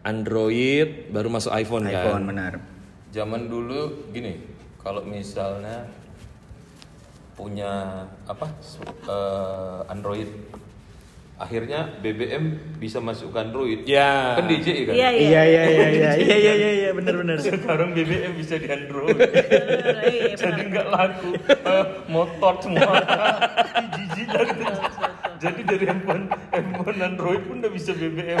Android, 0.00 1.12
baru 1.12 1.28
masuk 1.28 1.52
iPhone, 1.52 1.84
iPhone 1.84 2.24
kan. 2.24 2.30
benar. 2.32 2.52
Zaman 3.12 3.52
dulu 3.52 4.08
gini, 4.08 4.40
kalau 4.80 5.04
misalnya 5.04 5.84
punya 7.36 8.08
apa 8.24 8.48
eh, 9.04 9.92
Android, 9.92 10.32
akhirnya 11.42 11.90
BBM 11.98 12.44
bisa 12.78 12.98
masuk 12.98 13.34
ke 13.34 13.38
Android. 13.40 13.80
Ya. 13.82 14.38
Kan 14.38 14.46
DJI 14.46 14.82
kan? 14.86 14.94
Iya 14.94 15.08
iya. 15.10 15.26
Iya 15.42 15.42
iya 15.42 15.62
iya 15.66 15.86
iya 15.90 16.10
iya 16.14 16.34
iya 16.38 16.52
iya 16.54 16.70
iya 16.72 16.90
benar 16.94 17.14
benar. 17.18 17.36
Sekarang 17.36 17.90
BBM 17.90 18.32
bisa 18.32 18.54
di 18.56 18.68
Android. 18.68 19.18
Iya, 19.18 20.34
Jadi 20.34 20.62
nggak 20.68 20.86
laku 20.88 21.30
Eh, 21.42 21.84
motor 22.06 22.54
semua. 22.58 22.94
Jijik 23.98 24.26
banget. 24.28 24.56
Jadi 25.36 25.60
dari 25.66 25.84
handphone 25.84 26.24
handphone 26.48 26.98
Android 27.02 27.42
pun 27.42 27.56
udah 27.58 27.72
bisa 27.72 27.90
BBM. 27.92 28.38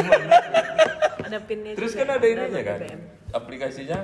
Ada 1.22 1.38
pinnya 1.42 1.72
Terus 1.74 1.92
juga. 1.92 2.00
kan 2.00 2.08
ada 2.14 2.26
ininya 2.28 2.62
kan, 2.62 2.78
BBM. 2.80 3.00
aplikasinya. 3.32 3.98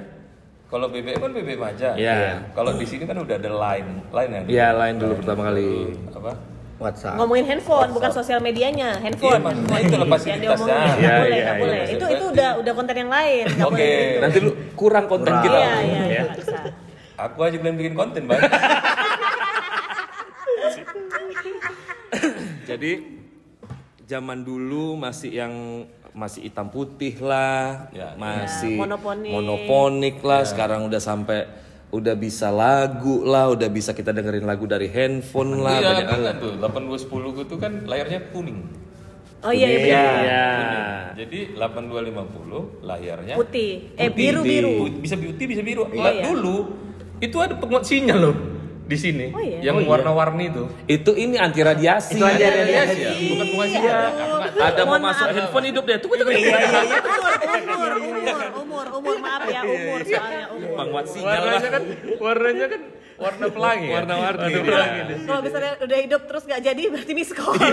Kalau 0.67 0.87
BBM 0.91 1.17
kan 1.19 1.33
BBM 1.33 1.63
aja. 1.63 1.89
Iya. 1.95 2.51
Kalau 2.53 2.75
di 2.75 2.85
sini 2.85 3.07
kan 3.07 3.17
udah 3.17 3.37
ada 3.37 3.49
line, 3.49 3.91
line 4.11 4.31
ya. 4.31 4.43
Iya, 4.45 4.67
line 4.77 4.97
dulu 4.99 5.13
pertama 5.17 5.43
kali. 5.47 5.71
Apa? 6.11 6.33
WhatsApp. 6.79 7.19
Ngomongin 7.19 7.45
handphone, 7.45 7.91
bukan 7.91 8.11
sosial 8.11 8.39
medianya, 8.39 8.95
handphone. 8.97 9.35
Iya, 9.35 9.43
maksudnya 9.43 9.79
itu 9.81 9.91
lah 9.91 9.99
Yang 9.99 10.09
fasilitasnya. 10.09 10.39
diomongin, 10.39 10.79
nggak 10.79 10.95
Iya, 10.95 11.11
boleh, 11.13 11.27
iya, 11.29 11.43
nggak 11.43 11.51
iya. 11.51 11.61
boleh. 11.61 11.81
Itu 11.91 12.05
itu 12.09 12.25
udah 12.31 12.51
udah 12.57 12.73
konten 12.73 12.97
yang 12.97 13.11
lain, 13.11 13.45
Oke. 13.45 13.59
boleh. 13.69 13.91
gitu. 13.91 14.19
Nanti 14.23 14.39
lu 14.39 14.51
kurang 14.75 15.05
konten 15.07 15.27
Kurang. 15.29 15.45
kita. 15.45 15.59
Iya 15.59 15.69
iya 15.81 16.03
iya 16.07 16.23
ya. 16.23 16.23
bisa. 16.33 16.59
Aku 17.19 17.39
aja 17.43 17.57
belum 17.57 17.75
bikin 17.75 17.95
konten 17.95 18.23
bang. 18.25 18.39
Jadi 22.65 22.93
zaman 24.05 24.39
dulu 24.41 24.95
masih 24.95 25.31
yang 25.33 25.53
masih 26.13 26.41
hitam 26.43 26.67
putih 26.67 27.19
lah, 27.21 27.89
Ya. 27.91 28.15
masih 28.15 28.75
Ya, 28.75 28.81
monoponik. 28.81 29.31
monoponik 29.31 30.17
lah. 30.21 30.43
Sekarang 30.43 30.87
udah 30.87 30.99
sampai 30.99 31.47
udah 31.89 32.15
bisa 32.15 32.49
lagu 32.49 33.25
lah, 33.25 33.49
udah 33.49 33.67
bisa 33.67 33.91
kita 33.91 34.13
dengerin 34.13 34.45
lagu 34.45 34.65
dari 34.65 34.87
handphone 34.87 35.57
lah. 35.59 35.73
Iya, 35.75 35.89
banyak 35.89 36.07
ingat 36.15 36.37
tuh 36.37 36.53
8210 36.59 37.35
gue 37.35 37.45
tuh 37.47 37.59
kan 37.59 37.73
layarnya 37.83 38.29
kuning. 38.29 38.61
Oh 39.39 39.49
iya 39.51 39.67
iya 39.67 39.79
Iya. 39.81 40.05
Iya. 40.19 40.47
Jadi 41.17 41.39
8250 41.55 42.83
layarnya 42.83 43.35
Putih, 43.35 43.95
eh 43.95 44.07
putih. 44.07 44.19
biru 44.19 44.41
biru. 44.43 44.71
Bu- 44.79 44.99
Bisa 44.99 45.15
putih, 45.15 45.47
bisa 45.47 45.63
biru. 45.63 45.87
Iya. 45.89 46.03
Lah, 46.03 46.13
Dulu 46.25 46.57
itu 47.19 47.37
ada 47.39 47.55
penguat 47.55 47.83
sinyal 47.83 48.19
loh 48.21 48.37
di 48.85 48.97
sini 48.97 49.29
Oh 49.31 49.39
iya? 49.39 49.61
yang 49.63 49.79
warna-warni 49.83 50.49
itu. 50.49 50.65
Itu 50.87 51.13
ini 51.13 51.37
anti 51.37 51.61
radiasi. 51.61 52.15
Itu 52.15 52.25
anti 52.25 52.43
radiasi. 52.43 52.99
ya, 52.99 53.13
bukan 53.31 53.47
penguat 53.49 53.69
sinyal. 53.71 54.03
Ada 54.59 54.83
mau 54.83 54.99
masuk 54.99 55.27
handphone 55.29 55.67
hidup 55.71 55.85
deh. 55.85 55.97
Tunggu 55.99 56.15
tunggu. 56.17 56.33
Iya 56.33 56.59
iya 56.59 56.81
iya. 56.83 56.99
Umur 56.99 57.93
umur 57.95 57.95
umur 57.99 58.47
umur 58.59 58.87
umur 58.99 59.17
maaf 59.19 59.43
ya 59.47 59.61
umur 59.63 60.01
soalnya 60.03 60.47
umur. 60.51 60.75
Penguat 60.77 61.07
sinyal 61.07 61.43
lah. 61.43 61.59
Warnanya 61.59 61.71
kan 61.71 61.83
warnanya 62.19 62.67
kan 62.67 62.83
warna 63.19 63.47
pelangi. 63.49 63.87
ya? 63.87 63.95
Warna-warni, 63.99 64.43
Warna 64.43 64.59
iya. 64.59 64.63
pelangi 64.65 65.01
deh. 65.01 65.17
Kalau 65.25 65.41
misalnya 65.43 65.73
udah 65.79 65.99
hidup 66.01 66.23
terus 66.25 66.43
nggak 66.45 66.61
jadi 66.65 66.83
berarti 66.89 67.13
miss 67.15 67.31
call. 67.33 67.55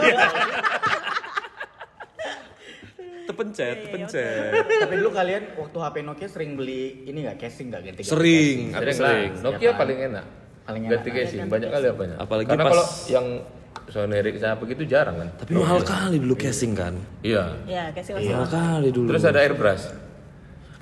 Tepencet, 3.26 3.89
tepencet. 3.89 4.54
Tapi 4.54 4.93
dulu 4.95 5.10
kalian 5.10 5.43
waktu 5.58 5.78
HP 5.82 5.95
Nokia 6.06 6.30
sering 6.30 6.54
beli 6.54 7.04
ini 7.04 7.26
nggak 7.26 7.41
casing 7.41 7.74
nggak 7.74 7.82
ganti? 7.84 8.02
Sering, 8.06 8.69
Sering. 8.93 9.41
Nokia 9.41 9.74
paling 9.74 9.98
enak. 9.98 10.26
Paling 10.62 10.82
enak. 10.86 10.93
Ganti 11.02 11.10
casing 11.10 11.50
banyak 11.50 11.69
kali 11.74 11.86
apanya. 11.89 12.15
Apalagi 12.21 12.48
Karena 12.48 12.63
pas- 12.63 12.71
kalau 12.71 12.86
yang 13.10 13.28
Sony 13.86 14.17
Ericsson 14.17 14.58
apa 14.58 14.63
gitu 14.65 14.84
jarang 14.84 15.15
kan. 15.21 15.30
Tapi 15.38 15.52
mahal 15.54 15.80
kali 15.86 16.17
dulu 16.17 16.34
casing 16.34 16.74
kan. 16.74 16.93
Iya. 17.21 17.54
Ya 17.69 17.84
kasih 17.93 18.17
masih. 18.17 18.34
Mahal 18.34 18.48
kali 18.50 18.89
dulu. 18.89 19.08
Terus 19.13 19.24
ada 19.26 19.39
airbrush. 19.41 19.86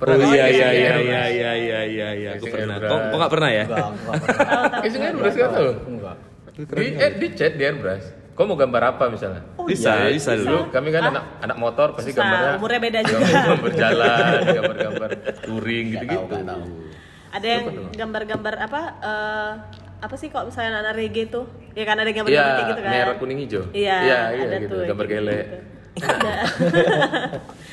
Oh 0.04 0.10
nggak 0.10 0.36
iya 0.36 0.44
casing 0.44 0.52
iya 0.52 0.70
iya 0.74 0.94
iya 0.98 1.22
iya 1.24 1.52
iya 1.54 1.80
iya 1.86 2.08
iya 2.12 2.30
aku 2.36 2.50
Casing 2.50 2.66
pernah. 2.66 2.76
Kok 2.80 2.98
kok 3.00 3.16
nggak 3.20 3.32
pernah 3.32 3.50
ya? 3.50 3.64
Enggak, 3.64 3.78
enggak 3.86 4.20
pernah. 4.20 4.80
Casing 4.82 5.02
airbrush 5.04 5.36
kan 5.36 5.48
tuh. 5.52 5.72
Enggak. 5.88 6.16
Di, 6.54 6.86
eh, 6.94 7.12
di 7.18 7.26
chat 7.32 7.52
di 7.56 7.64
airbrush. 7.64 8.06
Kau 8.34 8.50
mau 8.50 8.58
gambar 8.58 8.82
apa 8.98 9.04
misalnya? 9.14 9.42
Bisa, 9.62 9.94
Ya, 9.94 10.10
bisa 10.10 10.34
dulu. 10.34 10.66
Kami 10.74 10.88
kan 10.90 11.02
anak 11.14 11.24
anak 11.38 11.56
motor 11.56 11.94
pasti 11.94 12.10
Susah, 12.10 12.26
gambarnya 12.26 12.50
umurnya 12.58 12.80
beda 12.82 12.98
juga. 13.06 13.24
gambar 13.54 13.72
jalan, 13.78 14.38
gambar-gambar 14.58 15.10
touring 15.46 15.86
gitu-gitu. 15.94 16.34
Tahu. 16.34 16.64
Ada 17.30 17.46
yang 17.46 17.64
gambar-gambar 17.94 18.54
apa? 18.58 18.80
eh, 18.98 19.52
apa 20.04 20.20
sih 20.20 20.28
kok 20.28 20.44
misalnya 20.44 20.84
anak 20.84 21.00
reggae 21.00 21.32
tuh? 21.32 21.48
Ya 21.72 21.88
kan 21.88 21.96
ada 21.96 22.12
gambar-gambar 22.12 22.52
kayak 22.52 22.68
gitu 22.68 22.82
kan. 22.84 22.92
merah 22.92 23.16
kuning 23.16 23.38
hijau. 23.40 23.64
Iya, 23.72 23.96
iya, 24.04 24.18
ada 24.36 24.56
gitu. 24.60 24.76
tuh. 24.76 24.84
Gambar 24.84 25.04
kayak 25.08 25.22
gele. 25.24 25.38
gitu. 25.40 25.56
Ada. 26.04 26.34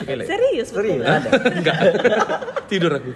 Gele. 0.06 0.24
Serius. 0.30 0.68
Serius 0.70 1.02
ada. 1.02 1.30
Enggak. 1.58 1.78
Tidur 2.70 2.92
aku. 3.02 3.12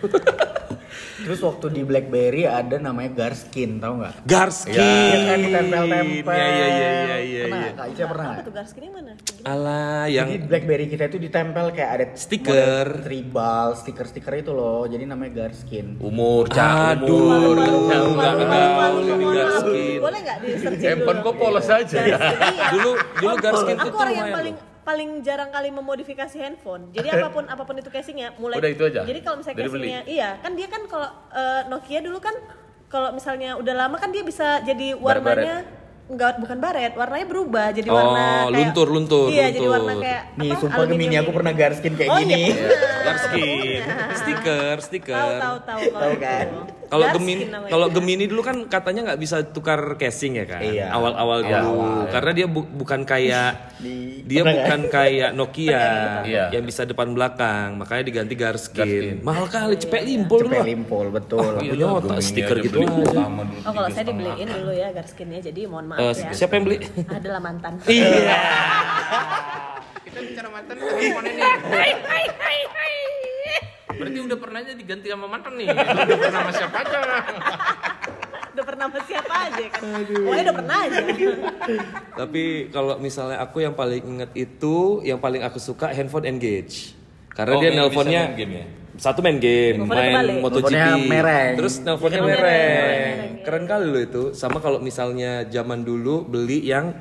Terus 1.15 1.39
waktu 1.39 1.65
di 1.71 1.81
BlackBerry 1.81 2.43
ada 2.43 2.75
namanya 2.75 3.11
Garskin, 3.15 3.79
tau 3.79 3.95
nggak? 3.97 4.27
Garskin. 4.27 4.75
Iya 4.75 5.17
kan 5.25 5.37
ditempel-tempel. 5.39 6.35
Iya 6.35 6.47
iya 6.47 6.67
iya 6.67 6.67
iya 6.67 7.17
iya. 7.23 7.43
Pernah 7.45 7.57
iya. 7.57 7.63
nggak? 7.63 7.73
Kak 7.75 7.87
Ica 7.87 8.03
pernah 8.05 8.25
Apa 8.27 8.41
tuh 8.41 8.53
garskin 8.53 8.81
yang 8.83 8.95
mana? 8.95 9.11
Alah 9.45 10.03
Jadi 10.05 10.15
yang 10.15 10.27
BlackBerry 10.49 10.85
kita 10.87 11.03
itu 11.07 11.17
ditempel 11.17 11.65
kayak 11.71 11.91
ada 11.91 12.05
Stiker. 12.15 12.87
tribal, 13.01 13.67
stiker-stiker 13.75 14.33
itu 14.35 14.51
loh. 14.51 14.83
Jadi 14.85 15.03
namanya 15.03 15.45
Garskin. 15.45 15.95
Umur, 15.99 16.45
Aduh. 16.51 17.07
umur. 17.07 17.55
Malu, 17.55 18.11
Enggak, 18.15 18.33
malu, 18.75 18.99
Ini. 19.05 19.25
Garskin. 19.35 19.97
Boleh 20.01 20.19
nggak 20.19 20.37
di 20.37 20.49
searching 20.59 20.89
Handphone 20.89 21.19
dulu? 21.19 21.27
kok 21.27 21.35
polos 21.39 21.67
aja 21.69 21.97
ya? 22.01 22.17
Dulu 22.71 22.91
dulu 23.21 23.35
Garskin 23.39 23.75
tuh 23.77 23.89
Aku 23.89 23.97
orang 23.97 24.15
yang 24.15 24.31
paling. 24.31 24.55
Paling 24.85 25.25
jarang 25.25 25.49
kali 25.49 25.73
memodifikasi 25.73 26.37
handphone. 26.37 26.93
Jadi 26.93 27.07
apa 27.17 27.27
pun 27.33 27.43
apa 27.49 27.63
pun 27.65 27.75
itu 27.75 27.89
casingnya, 27.89 28.37
mulai 28.37 28.61
Udah 28.61 28.71
itu 28.71 28.83
aja? 28.85 29.01
Jadi 29.01 29.19
kalau 29.25 29.41
misalnya 29.41 29.57
Dari 29.57 29.69
beli? 29.73 29.81
casingnya, 29.81 30.01
iya 30.05 30.29
kan 30.39 30.51
dia 30.53 30.67
kan 30.69 30.81
kalau 30.85 31.09
eh, 31.33 31.61
Nokia 31.67 31.99
dulu 32.05 32.21
kan 32.21 32.35
kalau 32.87 33.09
misalnya 33.11 33.57
udah 33.57 33.73
lama 33.73 33.97
kan 33.97 34.13
dia 34.13 34.21
bisa 34.21 34.61
jadi 34.61 34.93
warnanya 34.93 35.65
enggak 36.05 36.37
bukan 36.37 36.57
baret, 36.59 36.93
warnanya 36.93 37.25
berubah 37.25 37.67
jadi 37.73 37.87
Oh, 37.87 37.95
warna 37.95 38.25
kayak 38.45 38.53
luntur, 38.53 38.87
luntur, 38.87 39.27
Iya, 39.27 39.45
jadi 39.47 39.57
luntur. 39.59 39.73
warna 39.73 39.93
kayak 39.97 40.21
Nih, 40.35 40.49
apa, 40.49 40.59
sumpah 40.59 40.77
aluminium 40.77 41.01
Gemini 41.01 41.15
aku 41.15 41.25
gitu. 41.25 41.37
pernah 41.37 41.53
Garskin 41.53 41.93
kayak 41.95 42.09
oh, 42.09 42.17
gini. 42.19 42.33
Iya, 42.35 42.53
bener. 42.53 42.69
Garskin. 43.05 43.81
Stiker, 44.19 44.75
stiker. 44.79 45.37
Tahu 45.37 45.57
tahu 45.61 45.81
tahu 45.91 46.13
kan? 46.17 46.47
Kalau 46.85 47.05
Gemini, 47.11 47.43
kalau 47.49 47.87
Gemini 47.89 48.25
dulu 48.25 48.41
kan 48.41 48.57
katanya 48.65 49.01
nggak 49.03 49.19
bisa 49.19 49.41
tukar 49.43 49.81
casing 49.95 50.37
ya 50.37 50.45
kan? 50.45 50.61
Iya. 50.61 50.87
Awal-awal 50.89 51.39
Iya, 51.41 51.49
dulu, 51.57 51.69
awal, 51.73 51.89
ya. 51.97 52.11
karena 52.11 52.31
dia 52.31 52.47
bu- 52.47 52.69
bukan 52.71 53.01
kayak 53.03 53.49
Di- 53.75 54.21
dia 54.23 54.41
pernah 54.43 54.53
bukan 54.61 54.79
kayak 54.87 55.29
Nokia 55.33 55.85
Iya. 56.21 56.43
yang 56.51 56.63
bisa 56.63 56.85
depan 56.85 57.09
belakang, 57.11 57.75
makanya 57.75 58.03
diganti 58.05 58.33
Garskin. 58.35 59.21
Mahal 59.21 59.45
kali, 59.47 59.75
cepet 59.75 60.01
limpol 60.03 60.45
dulu. 60.45 60.53
Cepet 60.53 60.67
limpol, 60.67 61.05
betul. 61.09 61.57
Aku 61.57 61.73
nyoto 61.73 62.07
Gemini 62.07 62.21
stiker 62.21 62.57
gitu 62.61 62.77
Oh 63.59 63.71
kalau 63.71 63.89
saya 63.89 64.05
dibeliin 64.05 64.45
dulu 64.47 64.71
ya 64.71 64.89
garskinnya 64.91 65.41
jadi 65.41 65.65
mohon 65.65 65.85
maaf 65.95 66.11
Eh, 66.11 66.21
ya. 66.21 66.31
siapa 66.35 66.53
yang 66.53 66.65
beli? 66.65 66.77
Adalah 67.07 67.39
mantan. 67.39 67.73
Iya. 67.87 68.37
Kita 70.03 70.19
bicara 70.21 70.49
mantan 70.49 70.75
handphone 70.77 71.25
ini. 71.25 71.41
Berarti 73.95 74.19
udah 74.21 74.37
pernah 74.37 74.59
aja 74.59 74.73
diganti 74.73 75.07
sama 75.07 75.25
mantan 75.25 75.53
nih. 75.55 75.67
Udah 75.71 75.85
pernah 76.19 76.39
sama 76.41 76.51
siapa 76.51 76.77
aja. 76.77 76.97
udah 78.55 78.63
pernah 78.63 78.85
sama 78.85 78.99
siapa 79.03 79.33
aja 79.45 79.63
kan. 79.67 79.81
Pokoknya 80.05 80.43
udah 80.43 80.55
pernah 80.55 80.77
aja. 80.77 80.97
Tapi 82.15 82.43
kalau 82.69 82.93
misalnya 82.97 83.37
aku 83.39 83.57
yang 83.59 83.71
paling 83.71 84.03
inget 84.05 84.31
itu, 84.33 84.75
yang 85.01 85.19
paling 85.19 85.43
aku 85.43 85.59
suka 85.59 85.91
handphone 85.91 86.23
Engage. 86.25 86.91
Karena 87.31 87.55
Oh, 87.55 87.59
dia 87.59 87.71
nelponnya 87.71 88.31
game 88.31 88.53
ya? 88.53 88.65
Satu 88.97 89.19
main 89.23 89.39
game, 89.39 89.83
main. 89.87 90.39
MotoGP, 90.39 90.71
Nelfonnya 90.71 90.87
mereng. 90.99 91.53
terus 91.59 91.73
nelponnya 91.83 92.19
Nelfonnya 92.19 92.21
mereng. 92.21 92.75
mereng. 92.75 93.15
Keren 93.45 93.63
kali 93.67 93.85
loh 93.87 94.01
itu. 94.01 94.23
Sama 94.35 94.57
kalau 94.59 94.79
misalnya 94.81 95.45
zaman 95.47 95.85
dulu 95.85 96.25
beli 96.25 96.65
yang 96.65 96.95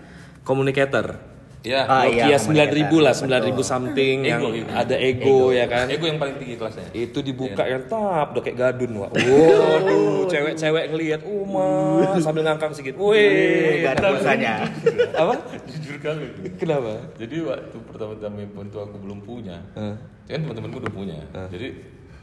communicator. 0.44 1.33
Ya. 1.64 1.88
Ah, 1.88 2.04
iya, 2.04 2.36
Nokia 2.36 2.92
9000 2.92 2.92
lah, 3.00 3.12
communicator, 3.16 3.56
9000 3.56 3.72
something 3.72 4.16
yang 4.20 4.40
Ego, 4.44 4.48
ego. 4.52 4.68
ada 4.76 4.96
ego, 5.00 5.38
ya 5.48 5.64
kan. 5.64 5.86
Ego 5.88 6.04
yang 6.04 6.20
paling 6.20 6.36
tinggi 6.36 6.60
kelasnya. 6.60 6.92
Itu 6.92 7.24
dibuka 7.24 7.64
yang 7.64 7.88
tap, 7.88 8.36
udah 8.36 8.42
kayak 8.44 8.56
gadun, 8.60 8.92
wah. 9.00 9.08
Waduh, 9.08 10.28
cewek-cewek 10.32 10.92
ngelihat, 10.92 11.24
"Oh, 11.24 11.48
Ma," 11.48 12.20
sambil 12.20 12.44
ngangkang 12.44 12.76
sedikit. 12.76 13.00
Wih, 13.00 13.80
Gak 13.80 13.96
ada 13.96 14.12
pulsanya. 14.12 14.54
apa? 15.24 15.34
Jujur 15.72 15.96
kali. 16.04 16.52
Kenapa? 16.60 17.00
Jadi 17.16 17.36
waktu 17.40 17.76
pertama-tama 17.88 18.36
handphone 18.44 18.68
tuh 18.68 18.80
aku 18.84 18.96
belum 19.00 19.18
punya. 19.24 19.56
Eh. 19.72 19.96
Kan 20.28 20.44
teman-temanku 20.44 20.84
udah 20.84 20.92
punya. 20.92 21.16
Jadi 21.48 21.68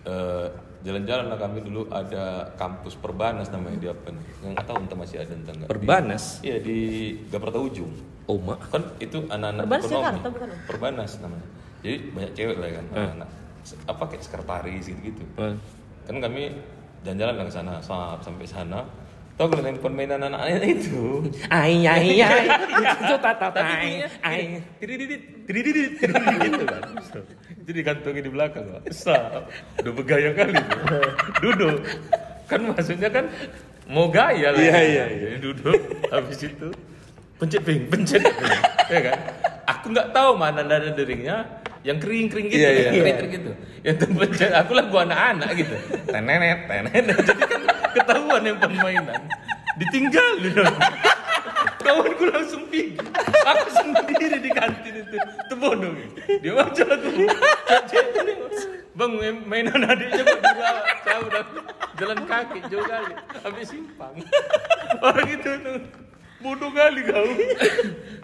eh, 0.05 0.47
jalan-jalan 0.85 1.25
lah 1.33 1.37
kami 1.41 1.65
dulu 1.65 1.89
ada 1.89 2.53
kampus 2.61 2.93
Perbanas 2.93 3.49
namanya 3.49 3.77
di 3.81 3.87
apa 3.89 4.13
nih? 4.13 4.25
Yang 4.45 4.51
nggak 4.53 4.65
tahu 4.69 4.77
entah 4.85 4.97
masih 5.01 5.17
ada 5.17 5.33
entah 5.33 5.53
enggak. 5.57 5.69
Perbanas? 5.69 6.23
Iya 6.45 6.57
di 6.61 6.77
Gaprata 7.29 7.57
Ujung. 7.57 8.10
Mak. 8.29 8.59
Kan 8.69 8.83
itu 9.01 9.17
anak-anak 9.27 9.63
Perbanas 9.65 9.85
ekonomi. 9.85 10.01
Jakarta 10.01 10.27
bukan? 10.31 10.49
Perbanas 10.67 11.11
namanya. 11.19 11.47
Jadi 11.81 11.95
banyak 12.13 12.31
cewek 12.37 12.57
lah 12.61 12.69
kan, 12.77 12.85
anak 13.17 13.29
apa 13.89 14.03
kayak 14.09 14.23
sekretaris 14.25 14.83
gitu-gitu. 14.89 15.23
Eh. 15.37 15.55
Kan 16.05 16.15
kami 16.21 16.53
jalan-jalan 17.05 17.45
ke 17.49 17.53
sana, 17.53 17.73
sampai 18.21 18.45
sana. 18.45 18.85
Tahu 19.39 19.47
kalau 19.57 19.63
handphone 19.65 19.95
mainan 19.97 20.21
anak-anaknya 20.21 20.69
itu 20.75 21.23
Ai 21.49 21.81
ai 21.87 22.19
ai. 22.21 22.45
Itu 22.77 23.15
tata 23.17 23.47
Tapi 23.49 24.05
ai 24.21 24.61
tirididit, 24.77 25.21
tirididit, 25.49 25.91
tirididit 25.97 26.51
gitu 26.61 26.65
kan. 26.67 26.83
Itu 27.65 27.71
digantungin 27.73 28.21
di 28.27 28.31
belakang 28.31 28.65
Pak. 28.69 28.81
Sa, 28.93 29.41
udah 29.81 29.93
bergaya 29.97 30.29
kali 30.37 30.53
tuh. 30.53 30.79
Duduk. 31.41 31.79
Kan 32.45 32.69
maksudnya 32.69 33.09
kan 33.09 33.25
mau 33.89 34.11
gaya 34.13 34.53
lah. 34.53 34.61
Iya, 34.61 34.79
iya, 34.85 35.03
Jadi 35.09 35.37
duduk 35.41 35.79
habis 36.13 36.39
itu 36.45 36.69
pencet 37.41 37.61
ping, 37.65 37.89
pencet. 37.89 38.21
ya 38.93 38.99
kan? 39.01 39.17
Aku 39.65 39.89
nggak 39.89 40.13
tahu 40.13 40.37
mana 40.37 40.61
nada 40.61 40.93
deringnya 40.93 41.57
yang 41.81 41.97
kering-kering 41.97 42.53
gitu, 42.53 42.61
Iya, 42.61 42.69
kan, 42.69 42.77
iya. 42.77 42.91
kering-kering 42.93 43.31
gitu. 43.33 43.51
Yang 43.81 43.95
tuh 43.97 44.09
pencet, 44.13 44.51
aku 44.53 44.71
lagu 44.77 44.95
anak-anak 44.95 45.49
gitu. 45.57 45.75
Tenenet, 46.05 46.59
tenenet. 46.69 47.05
Jadi 47.17 47.33
kan 47.41 47.61
ketahuan 47.97 48.41
yang 48.45 48.57
permainan. 48.61 49.21
Ditinggal 49.81 50.29
gitu. 50.45 50.61
Kawanku 51.81 52.23
langsung 52.29 52.69
pergi. 52.69 52.93
Aku 53.41 53.67
sendiri 53.73 54.37
di 54.37 54.51
kantin 54.53 55.01
itu. 55.01 55.17
Tebono. 55.49 55.89
Dia 56.29 56.51
baca 56.53 56.83
aku. 56.85 57.09
Bang 58.93 59.17
main- 59.17 59.43
mainan 59.49 59.81
adiknya 59.81 60.21
juga 60.21 60.69
jauh 61.01 61.27
dah. 61.33 61.45
Jalan 61.97 62.19
kaki 62.29 62.59
jauh 62.69 62.85
kali. 62.85 63.13
Habis 63.41 63.67
simpang. 63.73 64.13
Orang 65.01 65.25
itu 65.25 65.49
tuh. 65.57 65.79
Bodoh 66.41 66.71
kali 66.73 67.01
kau. 67.05 67.25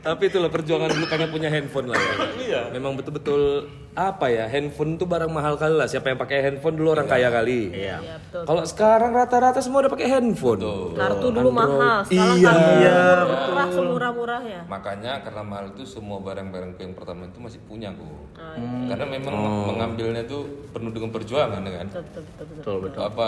Tapi 0.01 0.23
itulah 0.29 0.49
perjuangan 0.49 0.89
dulu 0.89 1.05
karena 1.05 1.27
punya 1.29 1.49
handphone 1.53 1.93
lah 1.93 1.97
ya. 1.97 2.13
Iya. 2.37 2.61
Memang 2.73 2.97
betul-betul 2.97 3.69
apa 3.97 4.29
ya 4.29 4.45
handphone 4.45 4.93
tuh 4.93 5.09
barang 5.09 5.25
mahal 5.27 5.57
kali 5.57 5.73
lah. 5.73 5.89
Siapa 5.89 6.13
yang 6.13 6.21
pakai 6.21 6.45
handphone 6.45 6.77
dulu 6.77 6.93
orang 6.93 7.09
kaya 7.09 7.33
kali. 7.33 7.73
Iya. 7.73 7.97
Iya 7.97 8.15
betul. 8.21 8.45
Kalau 8.45 8.63
sekarang 8.63 9.09
rata-rata 9.09 9.57
semua 9.57 9.81
udah 9.81 9.89
pakai 9.89 10.07
handphone. 10.07 10.61
Kartu 10.93 11.27
dulu 11.33 11.49
mahal, 11.49 12.05
sekarang 12.05 12.37
Iya. 12.37 12.45
kartu 12.45 12.69
Iya, 12.77 12.99
murah 13.25 13.67
semurah-murahnya. 13.73 14.59
Makanya 14.69 15.25
karena 15.25 15.41
mahal 15.41 15.73
itu 15.73 15.81
semua 15.81 16.21
barang-barang 16.21 16.77
yang 16.77 16.93
pertama 16.93 17.25
itu 17.25 17.41
masih 17.41 17.57
punya 17.65 17.89
aku. 17.89 18.05
Ah, 18.37 18.53
Karena 18.93 19.05
memang 19.09 19.33
mengambilnya 19.73 20.21
tuh 20.29 20.45
penuh 20.69 20.93
dengan 20.93 21.09
perjuangan 21.09 21.57
kan. 21.57 21.87
Betul 21.89 22.03
betul 22.05 22.21
betul. 22.21 22.45
betul. 22.45 22.57
Betul, 22.61 22.77
betul. 22.85 23.01
Apa 23.01 23.27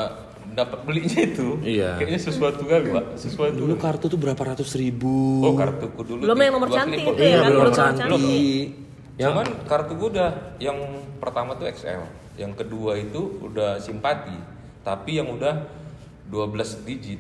dapat 0.54 0.80
belinya 0.86 1.20
itu? 1.26 1.48
Iya. 1.66 1.98
Kayaknya 1.98 2.20
sesuatu 2.22 2.62
kali 2.62 2.94
pak. 2.94 3.06
Sesuatu. 3.18 3.58
Dulu 3.58 3.74
kartu 3.74 4.06
tuh 4.06 4.20
berapa 4.22 4.42
ratus 4.54 4.78
ribu. 4.78 5.42
Oh 5.42 5.58
kartuku 5.58 6.02
dulu. 6.06 6.22
Belum 6.30 6.38
yang 6.38 6.54
nomor 6.54 6.70
cantik 6.70 7.02
itu 7.02 7.14
ya 7.18 7.26
Iya, 7.26 7.38
kan? 7.42 7.52
Belum 7.58 7.74
cantik. 7.74 8.89
Cuman 9.20 9.48
kartu 9.68 10.00
gue 10.00 10.10
udah 10.16 10.56
yang 10.64 10.80
pertama 11.20 11.52
tuh 11.60 11.68
XL, 11.68 12.08
yang 12.40 12.56
kedua 12.56 12.96
itu 12.96 13.44
udah 13.44 13.76
simpati, 13.76 14.36
tapi 14.80 15.20
yang 15.20 15.28
udah 15.36 15.68
12 16.32 16.88
digit. 16.88 17.20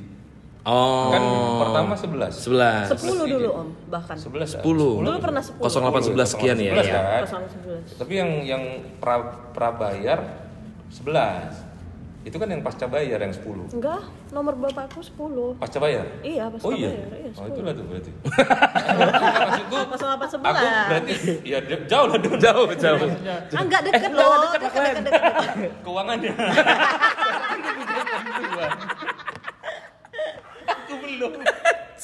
oh 0.63 1.11
Kan 1.11 1.23
pertama 1.59 1.93
11. 1.99 2.39
11. 2.39 2.95
10 2.95 3.35
dulu 3.35 3.49
om 3.51 3.67
bahkan. 3.91 4.15
11 4.15 4.59
kan? 4.59 4.63
10. 4.63 5.03
Dulu 5.03 5.17
pernah 5.19 5.43
10. 5.43 5.59
0811 5.59 6.33
sekian 6.39 6.57
ya. 6.63 6.73
11 6.79 6.87
kan? 6.87 7.03
Kosong 7.27 7.43
11. 7.67 7.99
Tapi 7.99 8.13
yang 8.15 8.31
yang 8.47 8.63
pra, 9.03 9.19
prabayar 9.51 10.19
11. 10.87 11.68
Itu 12.19 12.35
kan 12.35 12.51
yang 12.51 12.59
pasca 12.59 12.83
bayar 12.83 13.23
yang 13.23 13.31
10. 13.31 13.71
Enggak, 13.71 14.03
nomor 14.35 14.51
bapakku 14.59 14.99
10. 14.99 15.55
Pasca 15.55 15.79
bayar? 15.79 16.03
Iya, 16.19 16.51
pasca 16.51 16.67
oh 16.67 16.71
iya. 16.75 16.91
bayar. 16.91 17.09
Iya, 17.15 17.31
oh 17.31 17.45
10. 17.47 17.51
itulah 17.55 17.71
tuh 17.71 17.85
berarti. 17.87 18.11
Maksudku 19.47 19.75
Kosong 19.87 20.09
apa 20.11 20.25
aku 20.27 20.35
11. 20.43 20.91
berarti 20.91 21.13
ya 21.47 21.57
jauh 21.87 22.07
lah 22.11 22.19
dong. 22.19 22.35
Jauh, 22.35 22.67
jauh. 22.75 23.07
Ah, 23.55 23.61
enggak 23.63 23.81
deket 23.87 24.11
loh. 24.11 24.31
Deket, 24.51 24.61
deket, 24.67 24.81
deket, 24.83 25.03
deket. 25.07 25.71
Keuangannya. 25.79 26.33
aku 30.67 30.93
belum. 30.99 31.31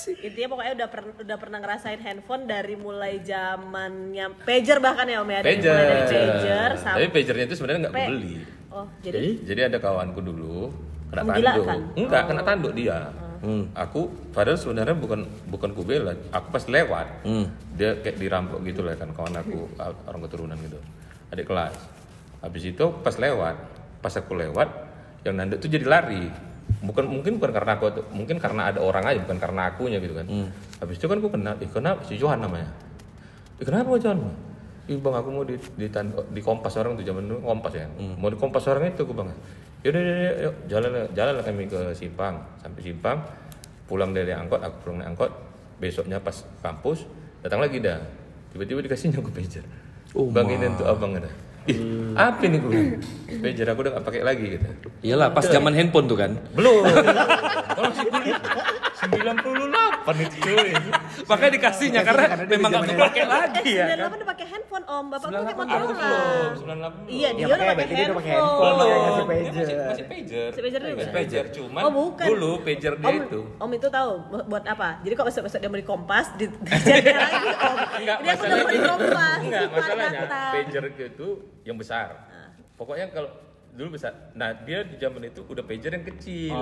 Intinya 0.05 0.47
pokoknya 0.53 0.73
udah 0.77 0.87
per, 0.91 1.01
udah 1.23 1.37
pernah 1.39 1.59
ngerasain 1.59 1.99
handphone 2.03 2.43
dari 2.45 2.75
mulai 2.77 3.19
zamannya 3.25 4.37
pager 4.43 4.77
bahkan 4.79 5.07
ya 5.09 5.19
Om 5.23 5.29
ya. 5.31 5.39
Pager. 5.41 5.75
Mulai 5.75 5.85
dari 5.87 6.03
pager 6.07 6.71
sampai 6.79 6.99
Tapi 7.03 7.09
pagernya 7.11 7.45
itu 7.51 7.55
sebenarnya 7.57 7.79
nggak 7.89 7.95
Pe- 7.95 8.09
beli. 8.11 8.35
Oh, 8.75 8.83
jadi 8.99 9.39
Jadi 9.39 9.61
ada 9.65 9.77
kawanku 9.79 10.19
dulu 10.19 10.67
kena 11.07 11.23
Kamu 11.23 11.31
tanduk. 11.31 11.63
kan? 11.63 11.79
Enggak, 11.95 12.21
kena 12.27 12.41
tanduk 12.43 12.73
dia. 12.75 13.07
Hmm. 13.39 13.63
Aku 13.71 14.11
padahal 14.35 14.59
sebenarnya 14.59 14.91
bukan 14.93 15.23
bukan 15.47 15.69
ku 15.71 15.81
bela. 15.81 16.11
Aku 16.29 16.47
pas 16.49 16.65
lewat, 16.65 17.07
Hmm. 17.23 17.47
dia 17.71 17.95
kayak 17.95 18.19
dirampok 18.19 18.59
gitu 18.65 18.83
lah 18.83 18.99
kan 18.99 19.07
kawan 19.11 19.37
aku 19.37 19.69
orang 19.79 20.21
keturunan 20.27 20.57
gitu. 20.59 20.79
Adik 21.31 21.47
kelas. 21.47 21.71
Habis 22.43 22.63
itu 22.67 22.85
pas 22.99 23.15
lewat, 23.15 23.55
pas 24.01 24.11
aku 24.11 24.35
lewat, 24.35 24.67
yang 25.23 25.39
nanduk 25.39 25.61
tuh 25.61 25.71
jadi 25.71 25.87
lari. 25.87 26.27
Bukan 26.81 27.05
mungkin 27.05 27.37
bukan 27.37 27.53
karena 27.53 27.77
aku 27.77 27.85
tuh- 27.93 28.07
mungkin 28.11 28.41
karena 28.41 28.73
ada 28.73 28.81
orang 28.81 29.05
aja 29.05 29.21
bukan 29.21 29.37
karena 29.37 29.61
akunya 29.69 30.01
gitu 30.01 30.17
kan. 30.17 30.25
Hmm. 30.25 30.49
Habis 30.81 30.97
itu 30.97 31.05
kan 31.05 31.17
aku 31.17 31.29
kena, 31.29 31.51
ih 31.61 31.69
kenapa 31.69 32.01
si 32.03 32.17
Johan 32.17 32.41
namanya? 32.41 32.67
Ih 33.55 33.65
kenapa 33.65 33.95
Johan? 33.95 34.19
Ih 34.85 35.01
bang 35.01 35.15
aku 35.17 35.29
mau 35.33 35.41
di 35.41 35.57
di, 35.57 35.87
di 36.29 36.41
kompas 36.45 36.77
orang 36.77 36.93
tuh 36.93 37.05
zaman 37.05 37.25
dulu 37.25 37.41
kompas 37.41 37.73
ya. 37.73 37.89
Hmm. 37.89 38.21
Mau 38.21 38.29
di 38.29 38.37
kompas 38.37 38.65
orang 38.69 38.93
itu 38.93 39.01
aku 39.01 39.17
bang. 39.17 39.33
Yaudah, 39.81 40.01
yaudah, 40.01 40.17
yaudah, 40.17 40.43
yuk 40.45 40.55
jalan 40.69 40.91
jalan 41.13 41.33
kami 41.41 41.63
ke 41.65 41.79
Simpang. 41.97 42.35
Sampai 42.61 42.81
Simpang, 42.85 43.17
pulang 43.89 44.13
dari 44.13 44.33
angkot, 44.33 44.61
aku 44.61 44.75
pulang 44.85 45.01
naik 45.01 45.17
angkot. 45.17 45.31
Besoknya 45.81 46.21
pas 46.21 46.37
kampus, 46.61 47.09
datang 47.41 47.61
lagi 47.61 47.81
dah. 47.81 47.97
Tiba-tiba 48.53 48.79
dikasihnya 48.85 49.19
aku 49.19 49.33
pager. 49.33 49.65
Oh, 50.15 50.31
Bang 50.31 50.47
ini 50.47 50.71
untuk 50.71 50.87
abang 50.87 51.11
ada. 51.19 51.27
Ih, 51.65 51.81
apa 52.15 52.45
ini 52.45 52.57
gue? 52.61 53.01
Pager 53.41 53.67
aku 53.73 53.83
udah 53.83 53.91
gak 53.99 54.05
pakai 54.05 54.21
lagi 54.23 54.45
gitu. 54.55 54.67
Iyalah 55.01 55.33
pas 55.33 55.43
zaman 55.43 55.73
handphone 55.75 56.07
tuh 56.07 56.15
kan. 56.15 56.31
Belum. 56.55 56.85
Kalau 56.85 57.89
masih 57.91 58.07
kuliah 58.07 58.39
98 59.07 59.69
itu 60.19 60.35
cuy. 60.39 60.69
Makanya 61.29 61.51
dikasihnya 61.53 62.01
karena 62.01 62.23
memang 62.45 62.69
nggak 62.71 62.85
kepake 62.89 63.21
lagi 63.23 63.71
Eh, 63.71 63.75
ya. 63.75 63.85
98 63.97 64.15
udah 64.15 64.27
pakai 64.27 64.45
handphone 64.47 64.85
om, 64.85 65.03
bapak 65.07 65.27
pakai 65.27 65.41
98 65.41 65.45
aku 65.45 65.55
Motorola. 65.55 65.93
belum, 65.95 66.51
98 66.55 67.07
Iya, 67.07 67.21
Ya, 67.25 67.29
dia 67.31 67.45
udah 67.45 67.57
pakai 67.57 67.85
dia 67.87 68.05
udah 68.05 68.15
pakai 68.15 68.31
handphone. 68.31 68.65
handphone. 68.65 68.75
Belum, 68.75 68.87
Masih 68.87 69.15
dia 69.15 69.25
pager. 69.25 69.85
masih, 69.85 70.05
pager. 70.05 70.45
Masih 70.45 70.61
pager 70.61 70.81
juga? 70.81 70.95
Masih 70.95 71.13
pager, 71.13 71.45
cuman 71.51 71.81
Oh, 71.81 71.91
bukan. 71.91 72.25
dulu 72.27 72.51
pager 72.61 72.93
dia 72.95 73.07
Om, 73.07 73.15
itu. 73.21 73.39
om 73.57 73.69
itu 73.71 73.87
tahu 73.89 74.11
bu- 74.25 74.45
buat 74.47 74.63
apa? 74.65 74.89
Jadi 75.01 75.13
kok 75.13 75.25
besok-besok 75.25 75.59
dia 75.59 75.71
beli 75.71 75.83
kompas, 75.83 76.25
di, 76.33 76.45
lagi 76.49 77.49
om. 77.49 77.77
Enggak, 77.95 78.17
Dia 78.17 78.33
udah 78.33 78.57
beli 78.61 78.79
masalahnya 78.79 78.87
kompas. 78.87 79.39
enggak, 79.39 79.67
masalahnya 79.69 80.21
pager 80.51 80.83
itu 81.07 81.27
yang 81.63 81.77
besar. 81.77 82.07
Pokoknya 82.75 83.07
kalau 83.09 83.29
dulu 83.75 83.87
besar. 83.93 84.31
Nah, 84.31 84.55
dia 84.57 84.81
di 84.81 84.95
zaman 84.95 85.19
itu 85.21 85.43
udah 85.43 85.61
pager 85.61 85.91
yang 85.91 86.05
kecil. 86.05 86.55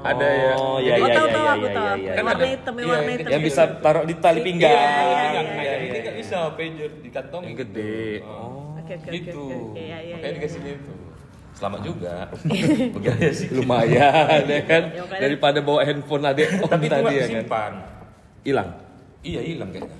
Ada 0.00 0.28
Oh, 0.56 0.78
jadi- 0.78 0.86
iya, 0.86 0.94
Oh 0.96 1.08
iya, 1.08 1.12
tahu 1.12 1.26
iya, 1.26 1.34
tahu 1.34 1.42
iya, 1.42 1.50
aku 1.50 1.60
iya, 1.60 1.74
tahu. 1.74 1.86
iya, 1.86 1.94
iya. 1.98 2.12
Kan 2.12 2.24
ada- 2.24 2.40
yang 2.40 2.54
iya, 2.54 2.86
warna 2.86 3.02
yang 3.02 3.18
hitam. 3.18 3.30
Yang 3.30 3.42
bisa 3.44 3.62
taruh 3.78 4.04
di 4.06 4.14
tali 4.16 4.40
pinggang. 4.40 4.70
Iya, 4.70 4.80
iya, 4.80 5.42
Iya, 5.60 5.72
ini 5.76 5.88
iya. 5.90 6.00
nggak 6.00 6.16
bisa 6.16 6.38
pager 6.54 6.90
di 6.96 7.10
kantong 7.10 7.42
Yang 7.44 7.56
gede. 7.60 8.00
Oh. 8.22 8.78
Oke 8.80 8.92
oke 8.92 9.06
oke 9.06 9.10
gitu. 9.12 9.44
Iya 9.74 9.98
iya. 10.00 10.14
Makanya 10.16 10.30
iya. 10.30 10.38
dikasihnya 10.38 10.72
itu. 10.76 10.92
Selamat 11.50 11.80
juga. 11.84 12.14
Begaya 12.96 13.28
sih. 13.30 13.48
Lumayan 13.50 14.42
ya 14.46 14.60
kan. 14.64 14.82
Ya, 14.90 15.02
Daripada 15.20 15.58
bawa 15.60 15.80
handphone 15.82 16.24
adek 16.24 16.48
om 16.56 16.70
Tapi 16.70 16.86
itu 16.86 16.94
tadi 16.94 17.12
ya 17.12 17.20
kan. 17.20 17.30
simpan. 17.36 17.72
Hilang. 18.40 18.68
Iya 19.20 19.40
hilang 19.44 19.68
kayaknya. 19.68 19.98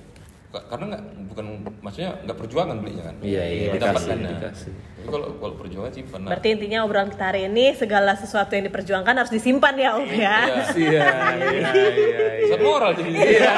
Ka- 0.51 0.65
Karena 0.67 0.85
nggak 0.91 1.03
bukan 1.31 1.45
maksudnya 1.79 2.11
nggak 2.21 2.37
perjuangan 2.37 2.75
belinya 2.77 3.03
kan. 3.07 3.15
Iya, 3.23 3.43
iya, 3.47 3.71
Didapatkan 3.71 4.17
dikasih, 4.19 4.35
dikasih. 4.35 4.71
Tapi 4.75 5.09
kalau 5.09 5.27
kalau 5.39 5.53
perjuangan 5.55 5.91
simpan. 5.91 6.19
Nah. 6.21 6.29
Berarti 6.35 6.47
intinya 6.51 6.79
obrolan 6.83 7.09
kita 7.09 7.25
hari 7.25 7.41
ini 7.47 7.65
segala 7.73 8.11
sesuatu 8.13 8.51
yang 8.51 8.67
diperjuangkan 8.67 9.15
harus 9.15 9.31
disimpan 9.31 9.73
ya 9.79 9.89
om 9.95 10.05
ya. 10.05 10.11
Iya, 10.11 10.35
iya, 10.75 11.07
iya, 11.39 12.27
iya. 12.45 12.55
Moral 12.59 12.91
jadi. 12.93 13.09
Iya, 13.09 13.23
iya, 13.23 13.39
iya. 13.41 13.53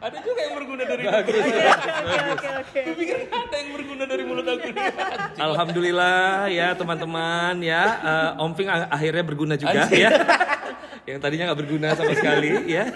Ada 0.00 0.16
juga 0.24 0.40
yang 0.40 0.54
berguna 0.56 0.82
dari 0.88 1.02
Oke 1.04 1.32
oke 1.36 2.18
oke 2.32 2.48
oke. 2.56 2.80
Pikir 2.96 3.16
ada 3.28 3.56
yang 3.58 3.70
berguna 3.76 4.04
dari 4.08 4.22
mulut 4.24 4.46
aku 4.48 4.68
nih. 4.72 4.86
Alhamdulillah 5.50 6.48
ya 6.48 6.72
teman-teman 6.72 7.54
ya 7.60 7.82
eh, 8.00 8.40
Om 8.40 8.52
Ping 8.56 8.68
akhirnya 8.70 9.24
berguna 9.26 9.54
juga 9.60 9.84
ya. 9.92 10.08
yang 11.10 11.20
tadinya 11.20 11.50
nggak 11.50 11.60
berguna 11.60 11.88
sama 11.92 12.12
sekali 12.14 12.50
ya 12.76 12.86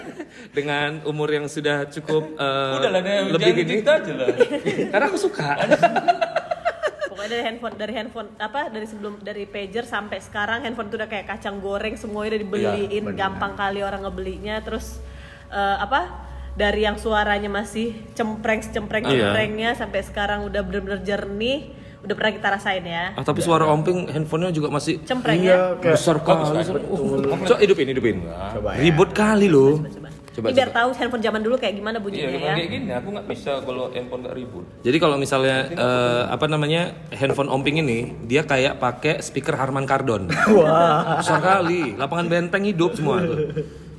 dengan 0.51 1.03
umur 1.03 1.27
yang 1.29 1.45
sudah 1.45 1.85
cukup 1.87 2.23
eh, 2.33 2.77
Udah 2.79 2.91
lah, 2.91 3.01
lebih 3.29 3.51
gini. 3.53 3.83
aja 3.83 4.11
lah. 4.11 4.27
Karena 4.91 5.05
aku 5.05 5.19
suka. 5.19 5.49
Pokoknya 7.11 7.29
dari 7.31 7.43
handphone 7.43 7.75
dari 7.75 7.93
handphone 7.93 8.29
apa 8.37 8.67
dari 8.67 8.85
sebelum 8.85 9.13
dari 9.19 9.45
pager 9.45 9.85
sampai 9.85 10.19
sekarang 10.19 10.63
handphone 10.63 10.89
tuh 10.89 10.97
udah 10.99 11.07
kayak 11.07 11.27
kacang 11.27 11.59
goreng 11.59 11.95
semuanya 11.95 12.35
udah 12.35 12.41
dibeliin 12.41 13.05
gampang 13.13 13.53
kali 13.55 13.79
orang 13.79 14.03
ngebelinya 14.03 14.59
terus 14.59 14.99
eh, 15.47 15.77
apa 15.77 16.27
dari 16.55 16.83
yang 16.83 16.95
suaranya 16.95 17.47
masih 17.47 17.93
cempreng 18.15 18.63
cempreng 18.63 19.03
Iya. 19.03 19.11
cemprengnya 19.31 19.69
sampai 19.75 20.01
sekarang 20.03 20.43
udah 20.43 20.63
bener-bener 20.63 21.03
jernih 21.03 21.71
udah 22.05 22.15
pernah 22.15 22.31
kita 22.31 22.47
rasain 22.51 22.83
ya 22.83 23.03
Ah, 23.11 23.21
tapi 23.21 23.41
suara 23.41 23.65
Om 23.67 23.81
Ping 23.81 23.99
handphonenya 24.07 24.51
juga 24.51 24.69
masih 24.69 25.01
cempreng 25.01 25.41
Iya, 25.41 25.75
ya 25.75 25.91
besar 25.91 26.17
kali. 26.19 26.61
Oh, 26.87 27.17
coba 27.19 27.57
hidupin 27.57 27.85
hidupin. 27.87 28.15
Coba 28.23 28.69
ya. 28.73 28.79
Ribut 28.79 29.09
kali 29.11 29.47
loh. 29.47 29.81
coba 29.81 30.05
Coba, 30.35 30.51
Ini 30.51 30.55
biar 30.59 30.67
coba. 30.67 30.77
tahu 30.77 30.89
handphone 30.93 31.23
zaman 31.23 31.41
dulu 31.41 31.55
kayak 31.55 31.73
gimana 31.73 31.95
Iya, 31.95 32.03
bunyinya 32.03 32.27
memang 32.27 32.43
ya 32.43 32.53
kayak 32.53 32.69
gini. 32.69 32.89
Aku 32.91 33.07
nggak 33.09 33.25
bisa 33.25 33.51
kalau 33.61 33.85
handphone 33.89 34.21
nggak 34.21 34.35
ribut. 34.35 34.65
Jadi 34.83 34.97
kalau 34.99 35.15
misalnya 35.15 35.57
eh, 35.69 36.23
apa 36.27 36.45
namanya 36.45 36.81
handphone 37.09 37.47
Om 37.47 37.61
Ping 37.63 37.79
ini 37.79 37.99
dia 38.21 38.43
kayak 38.43 38.75
pakai 38.75 39.23
speaker 39.23 39.55
Harman 39.55 39.87
Kardon. 39.87 40.27
Wah. 40.59 41.23
Besar 41.23 41.39
kali, 41.39 41.95
lapangan 41.95 42.27
benteng 42.27 42.63
hidup 42.63 42.93
semua 42.93 43.23
tuh. 43.23 43.39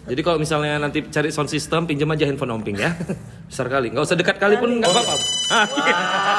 Jadi 0.07 0.21
kalau 0.21 0.39
misalnya 0.39 0.79
nanti 0.79 1.03
cari 1.03 1.35
sound 1.35 1.49
system, 1.49 1.83
pinjam 1.83 2.07
aja 2.07 2.23
handphone 2.23 2.53
omping 2.53 2.77
ya. 2.77 2.95
Besar 3.49 3.67
kali, 3.67 3.91
nggak 3.91 4.05
usah 4.05 4.15
dekat 4.15 4.37
kali 4.37 4.55
pun 4.55 4.77
nggak 4.77 4.87
apa-apa. 4.87 5.15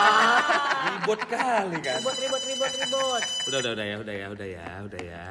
Iya. 1.08 1.16
Ribut 1.16 1.22
kali 1.32 1.78
kan. 1.80 1.98
ribut 2.04 2.18
ribut 2.20 2.42
ribut 2.44 2.72
ribut 2.76 3.24
Udah, 3.48 3.58
udah, 3.64 3.72
udah 3.80 3.86
ya, 3.88 3.96
udah 3.96 4.16
ya, 4.16 4.28
udah 4.28 4.48
ya, 4.48 4.68
udah 4.84 5.02
ya. 5.02 5.26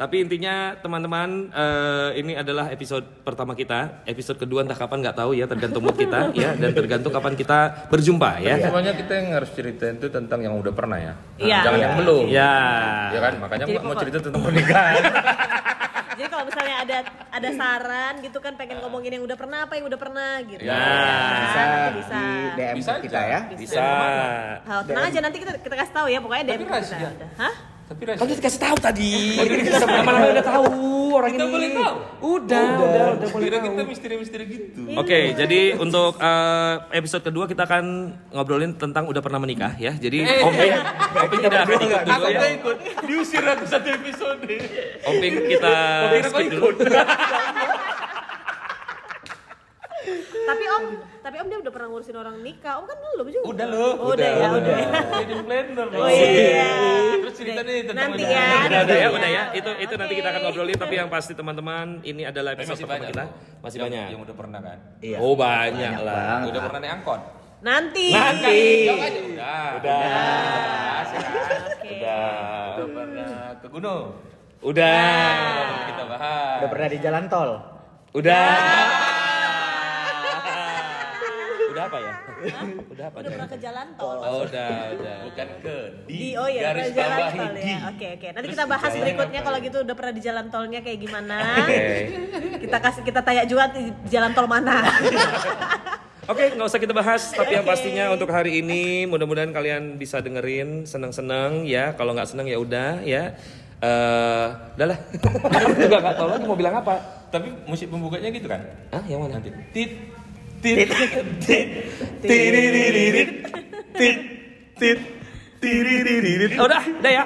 Tapi 0.00 0.16
intinya 0.24 0.72
teman-teman 0.80 1.52
eh, 1.52 2.08
ini 2.24 2.32
adalah 2.32 2.72
episode 2.72 3.04
pertama 3.20 3.52
kita. 3.52 4.00
Episode 4.08 4.40
kedua 4.40 4.64
entah 4.64 4.78
kapan 4.80 5.04
nggak 5.04 5.16
tahu 5.20 5.36
ya, 5.36 5.44
tergantung 5.44 5.84
mood 5.84 5.96
kita 6.00 6.32
ya 6.32 6.56
dan 6.56 6.72
tergantung 6.72 7.12
kapan 7.12 7.36
kita 7.36 7.88
berjumpa 7.92 8.40
ya. 8.40 8.56
Semuanya 8.64 8.96
kita 8.96 9.12
yang 9.12 9.28
harus 9.36 9.52
cerita 9.52 9.92
itu 9.92 10.08
tentang 10.08 10.40
yang 10.40 10.56
udah 10.56 10.72
pernah 10.72 10.96
ya. 10.96 11.12
Iya. 11.36 11.58
Jangan 11.68 11.80
yang 11.84 11.94
belum. 12.00 12.22
Ya. 12.32 12.52
Ya 13.12 13.20
kan, 13.20 13.34
makanya 13.44 13.64
Jadi 13.68 13.84
mau 13.84 13.96
cerita 14.00 14.18
tentang 14.24 14.40
pernikahan. 14.40 15.04
jadi 16.20 16.28
kalau 16.28 16.44
misalnya 16.44 16.76
ada 16.78 16.96
ada 17.32 17.48
saran 17.50 18.14
gitu 18.20 18.38
kan 18.38 18.52
pengen 18.54 18.76
ngomongin 18.78 19.16
yang 19.16 19.24
udah 19.24 19.34
pernah 19.34 19.64
apa 19.64 19.72
yang 19.74 19.88
udah 19.88 19.96
pernah 19.96 20.44
gitu 20.44 20.60
Ya. 20.60 20.76
Bisa 21.40 21.60
Nanti 21.62 21.80
di 21.80 21.96
bisa 21.96 22.20
DM 22.52 22.74
Bisa 22.76 22.92
kita 23.00 23.18
aja. 23.18 23.28
ya. 23.30 23.40
Bisa. 23.56 23.84
Hal, 24.60 24.80
tenang 24.84 25.04
aja 25.08 25.18
nanti 25.18 25.36
kita 25.38 25.52
kita 25.56 25.74
kasih 25.74 25.94
tahu 25.96 26.06
ya 26.06 26.18
pokoknya 26.20 26.44
DM 26.46 26.60
kita 26.60 26.72
rahasia. 26.74 27.08
udah. 27.08 27.30
Hah? 27.40 27.54
Tapi 27.90 28.02
Kan 28.06 28.22
udah 28.22 28.36
dikasih 28.38 28.60
tahu 28.62 28.76
tadi. 28.78 29.10
Mana-mana 29.82 30.30
udah 30.30 30.46
tahu 30.46 30.66
orang 31.10 31.32
Kita 31.34 31.42
ini. 31.42 31.50
boleh 31.50 31.68
tahu. 31.74 31.96
Udah, 32.20 32.62
udah, 32.78 33.04
udah 33.18 33.28
boleh 33.28 33.44
Kira 33.44 33.56
tahu. 33.58 33.66
kita 33.66 33.82
misteri-misteri 33.82 34.44
gitu. 34.46 34.80
Oke, 34.94 35.18
jadi 35.34 35.60
untuk 35.74 36.14
eh, 36.16 36.74
episode 36.92 37.22
kedua 37.24 37.44
kita 37.44 37.66
akan 37.66 37.84
ngobrolin 38.30 38.78
tentang 38.78 39.10
udah 39.10 39.18
pernah 39.18 39.42
menikah 39.42 39.74
ya. 39.74 39.90
Jadi 39.92 40.22
Om 40.22 40.54
Ping, 40.54 40.74
Om 41.18 41.28
Ping 41.28 41.40
tidak 41.42 41.60
akan 41.60 41.76
ikut 41.82 42.00
dulu 42.00 42.14
Aku 42.14 42.30
ya. 42.30 42.40
ikut. 42.54 42.76
Diusir 43.04 43.42
aku 43.42 43.64
satu 43.66 43.88
episode. 43.90 44.38
Om 45.02 45.14
Ping 45.18 45.34
kita 45.50 45.74
skip 46.24 46.46
dulu. 46.48 46.66
Tapi 50.50 50.64
Om, 50.66 50.84
tapi 51.20 51.36
Om 51.36 51.46
dia 51.46 51.58
udah 51.58 51.70
pernah 51.70 51.88
ngurusin 51.88 52.16
orang 52.16 52.36
nikah. 52.40 52.74
Om 52.76 52.84
kan 52.84 52.96
belum 52.98 53.26
juga. 53.30 53.44
Udah 53.46 53.66
loh. 53.66 53.92
Oh, 53.96 54.10
udah, 54.10 54.28
ya, 54.28 54.48
udah. 54.50 54.78
Wedding 55.12 55.42
planner 55.42 55.86
loh. 55.86 56.00
Oh 56.00 56.08
iya. 56.08 56.70
Terus 57.20 57.34
cerita 57.34 57.60
deh 57.60 57.76
tentang 57.82 57.96
Nanti 58.10 58.18
wedding 58.18 58.30
ya. 58.30 58.40
planner. 58.40 58.66
Udah, 58.66 58.80
udah 58.80 58.90
ya, 58.90 59.00
Iya. 59.00 59.08
udah 59.10 59.30
ya. 59.30 59.42
Itu 59.52 59.70
itu 59.78 59.94
nanti 59.94 60.14
kita 60.14 60.28
akan 60.28 60.36
Oke. 60.36 60.46
ngobrolin 60.48 60.76
tapi 60.76 60.94
yang 60.96 61.08
pasti 61.08 61.32
teman-teman 61.32 61.86
ini 62.02 62.22
adalah 62.24 62.50
Tapi 62.52 62.60
episode 62.60 62.72
masih 62.72 62.84
pertama 62.84 62.98
banyak 62.98 63.10
kita. 63.10 63.22
loh. 63.22 63.30
Masih 63.60 63.76
Yang- 63.76 63.86
banyak. 63.86 64.06
Yang 64.08 64.20
udah 64.20 64.36
pernah 64.36 64.60
kan. 64.60 64.78
Iya. 65.00 65.16
Oh, 65.18 65.34
banyak 65.34 65.92
lah. 66.00 66.14
banget. 66.16 66.48
Udah 66.48 66.60
pernah 66.62 66.80
naik 66.80 66.92
angkot. 66.96 67.20
Nanti. 67.60 68.06
Nanti. 68.10 68.58
Jawab 68.82 69.00
aja. 69.02 69.20
Udah. 69.22 69.68
Udah. 69.76 70.00
Asik 70.98 71.18
kan? 71.20 71.60
Oke. 71.70 71.94
Udah 72.00 72.86
pernah 72.90 73.30
ke 73.54 73.66
gunung. 73.68 74.04
Udah. 74.60 75.04
Kita 75.86 76.04
bahas. 76.06 76.56
Udah 76.58 76.68
pernah 76.68 76.88
di 76.88 76.98
jalan 76.98 77.24
tol. 77.28 77.50
Udah. 78.10 78.48
Udah 78.50 79.19
apa 81.90 81.98
ya? 81.98 82.14
Udah 82.86 83.04
apa? 83.10 83.16
Udah 83.18 83.30
pernah 83.34 83.48
ke 83.50 83.58
jalan 83.58 83.86
tol. 83.98 84.18
Oh, 84.22 84.40
udah, 84.46 84.70
udah. 84.94 85.16
Bukan 85.26 85.48
ke 85.58 85.76
di, 86.06 86.14
Di 86.14 86.28
oh 86.38 86.46
iya 86.46 86.62
garis 86.70 86.94
jalan 86.94 87.18
bawah 87.18 87.32
tol 87.34 87.54
ya. 87.58 87.78
Oke 87.90 88.06
oke. 88.14 88.28
Nanti 88.30 88.48
kita 88.54 88.64
bahas 88.70 88.92
berikutnya 88.94 89.40
kalau 89.42 89.58
gitu 89.58 89.78
udah 89.82 89.94
pernah 89.98 90.14
di 90.14 90.22
jalan 90.22 90.46
tolnya 90.54 90.80
kayak 90.86 90.98
gimana. 91.02 91.36
Oke. 91.66 91.82
Kita 92.62 92.78
kasih 92.78 93.02
kita 93.02 93.20
tanya 93.26 93.42
juga 93.50 93.64
di 93.74 93.90
jalan 94.06 94.30
tol 94.30 94.46
mana. 94.46 94.86
Oke, 96.30 96.54
nggak 96.54 96.68
usah 96.70 96.78
kita 96.78 96.94
bahas. 96.94 97.34
Tapi 97.34 97.58
yang 97.58 97.66
pastinya 97.66 98.04
untuk 98.14 98.30
hari 98.30 98.62
ini, 98.62 99.02
mudah-mudahan 99.10 99.50
kalian 99.50 99.98
bisa 99.98 100.22
dengerin, 100.22 100.86
seneng-seneng 100.86 101.66
ya. 101.66 101.98
Kalau 101.98 102.14
nggak 102.14 102.30
seneng 102.30 102.46
ya 102.46 102.54
udah 102.62 103.02
ya. 103.02 103.34
Eh, 103.82 104.46
udah 104.78 104.86
lah. 104.94 104.98
Juga 105.82 105.98
nggak 105.98 106.14
tahu 106.14 106.28
lagi 106.30 106.44
mau 106.46 106.54
bilang 106.54 106.78
apa. 106.78 107.26
Tapi 107.34 107.50
musik 107.66 107.90
pembukanya 107.90 108.30
gitu 108.30 108.46
kan? 108.46 108.62
Ah, 108.94 109.02
yang 109.10 109.26
mana? 109.26 109.42
Nanti 109.42 109.50
tit 109.74 109.90
tit 110.60 110.88
tit. 114.80 114.98
Oh, 116.56 116.64
udah, 116.64 116.80
udah 116.80 117.12
ya. 117.12 117.24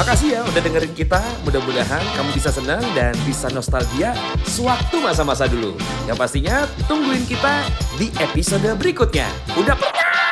Makasih 0.00 0.28
ya 0.32 0.40
udah 0.48 0.60
dengerin 0.64 0.92
kita. 0.96 1.20
Mudah-mudahan 1.44 2.00
kamu 2.16 2.30
bisa 2.32 2.48
senang 2.48 2.80
dan 2.96 3.12
bisa 3.28 3.52
nostalgia 3.52 4.16
sewaktu 4.48 4.96
masa-masa 5.00 5.44
dulu. 5.44 5.76
Yang 6.08 6.16
pastinya 6.16 6.64
tungguin 6.88 7.28
kita 7.28 7.68
di 8.00 8.08
episode 8.16 8.64
berikutnya. 8.80 9.28
Udah 9.60 9.76
pernah? 9.76 10.29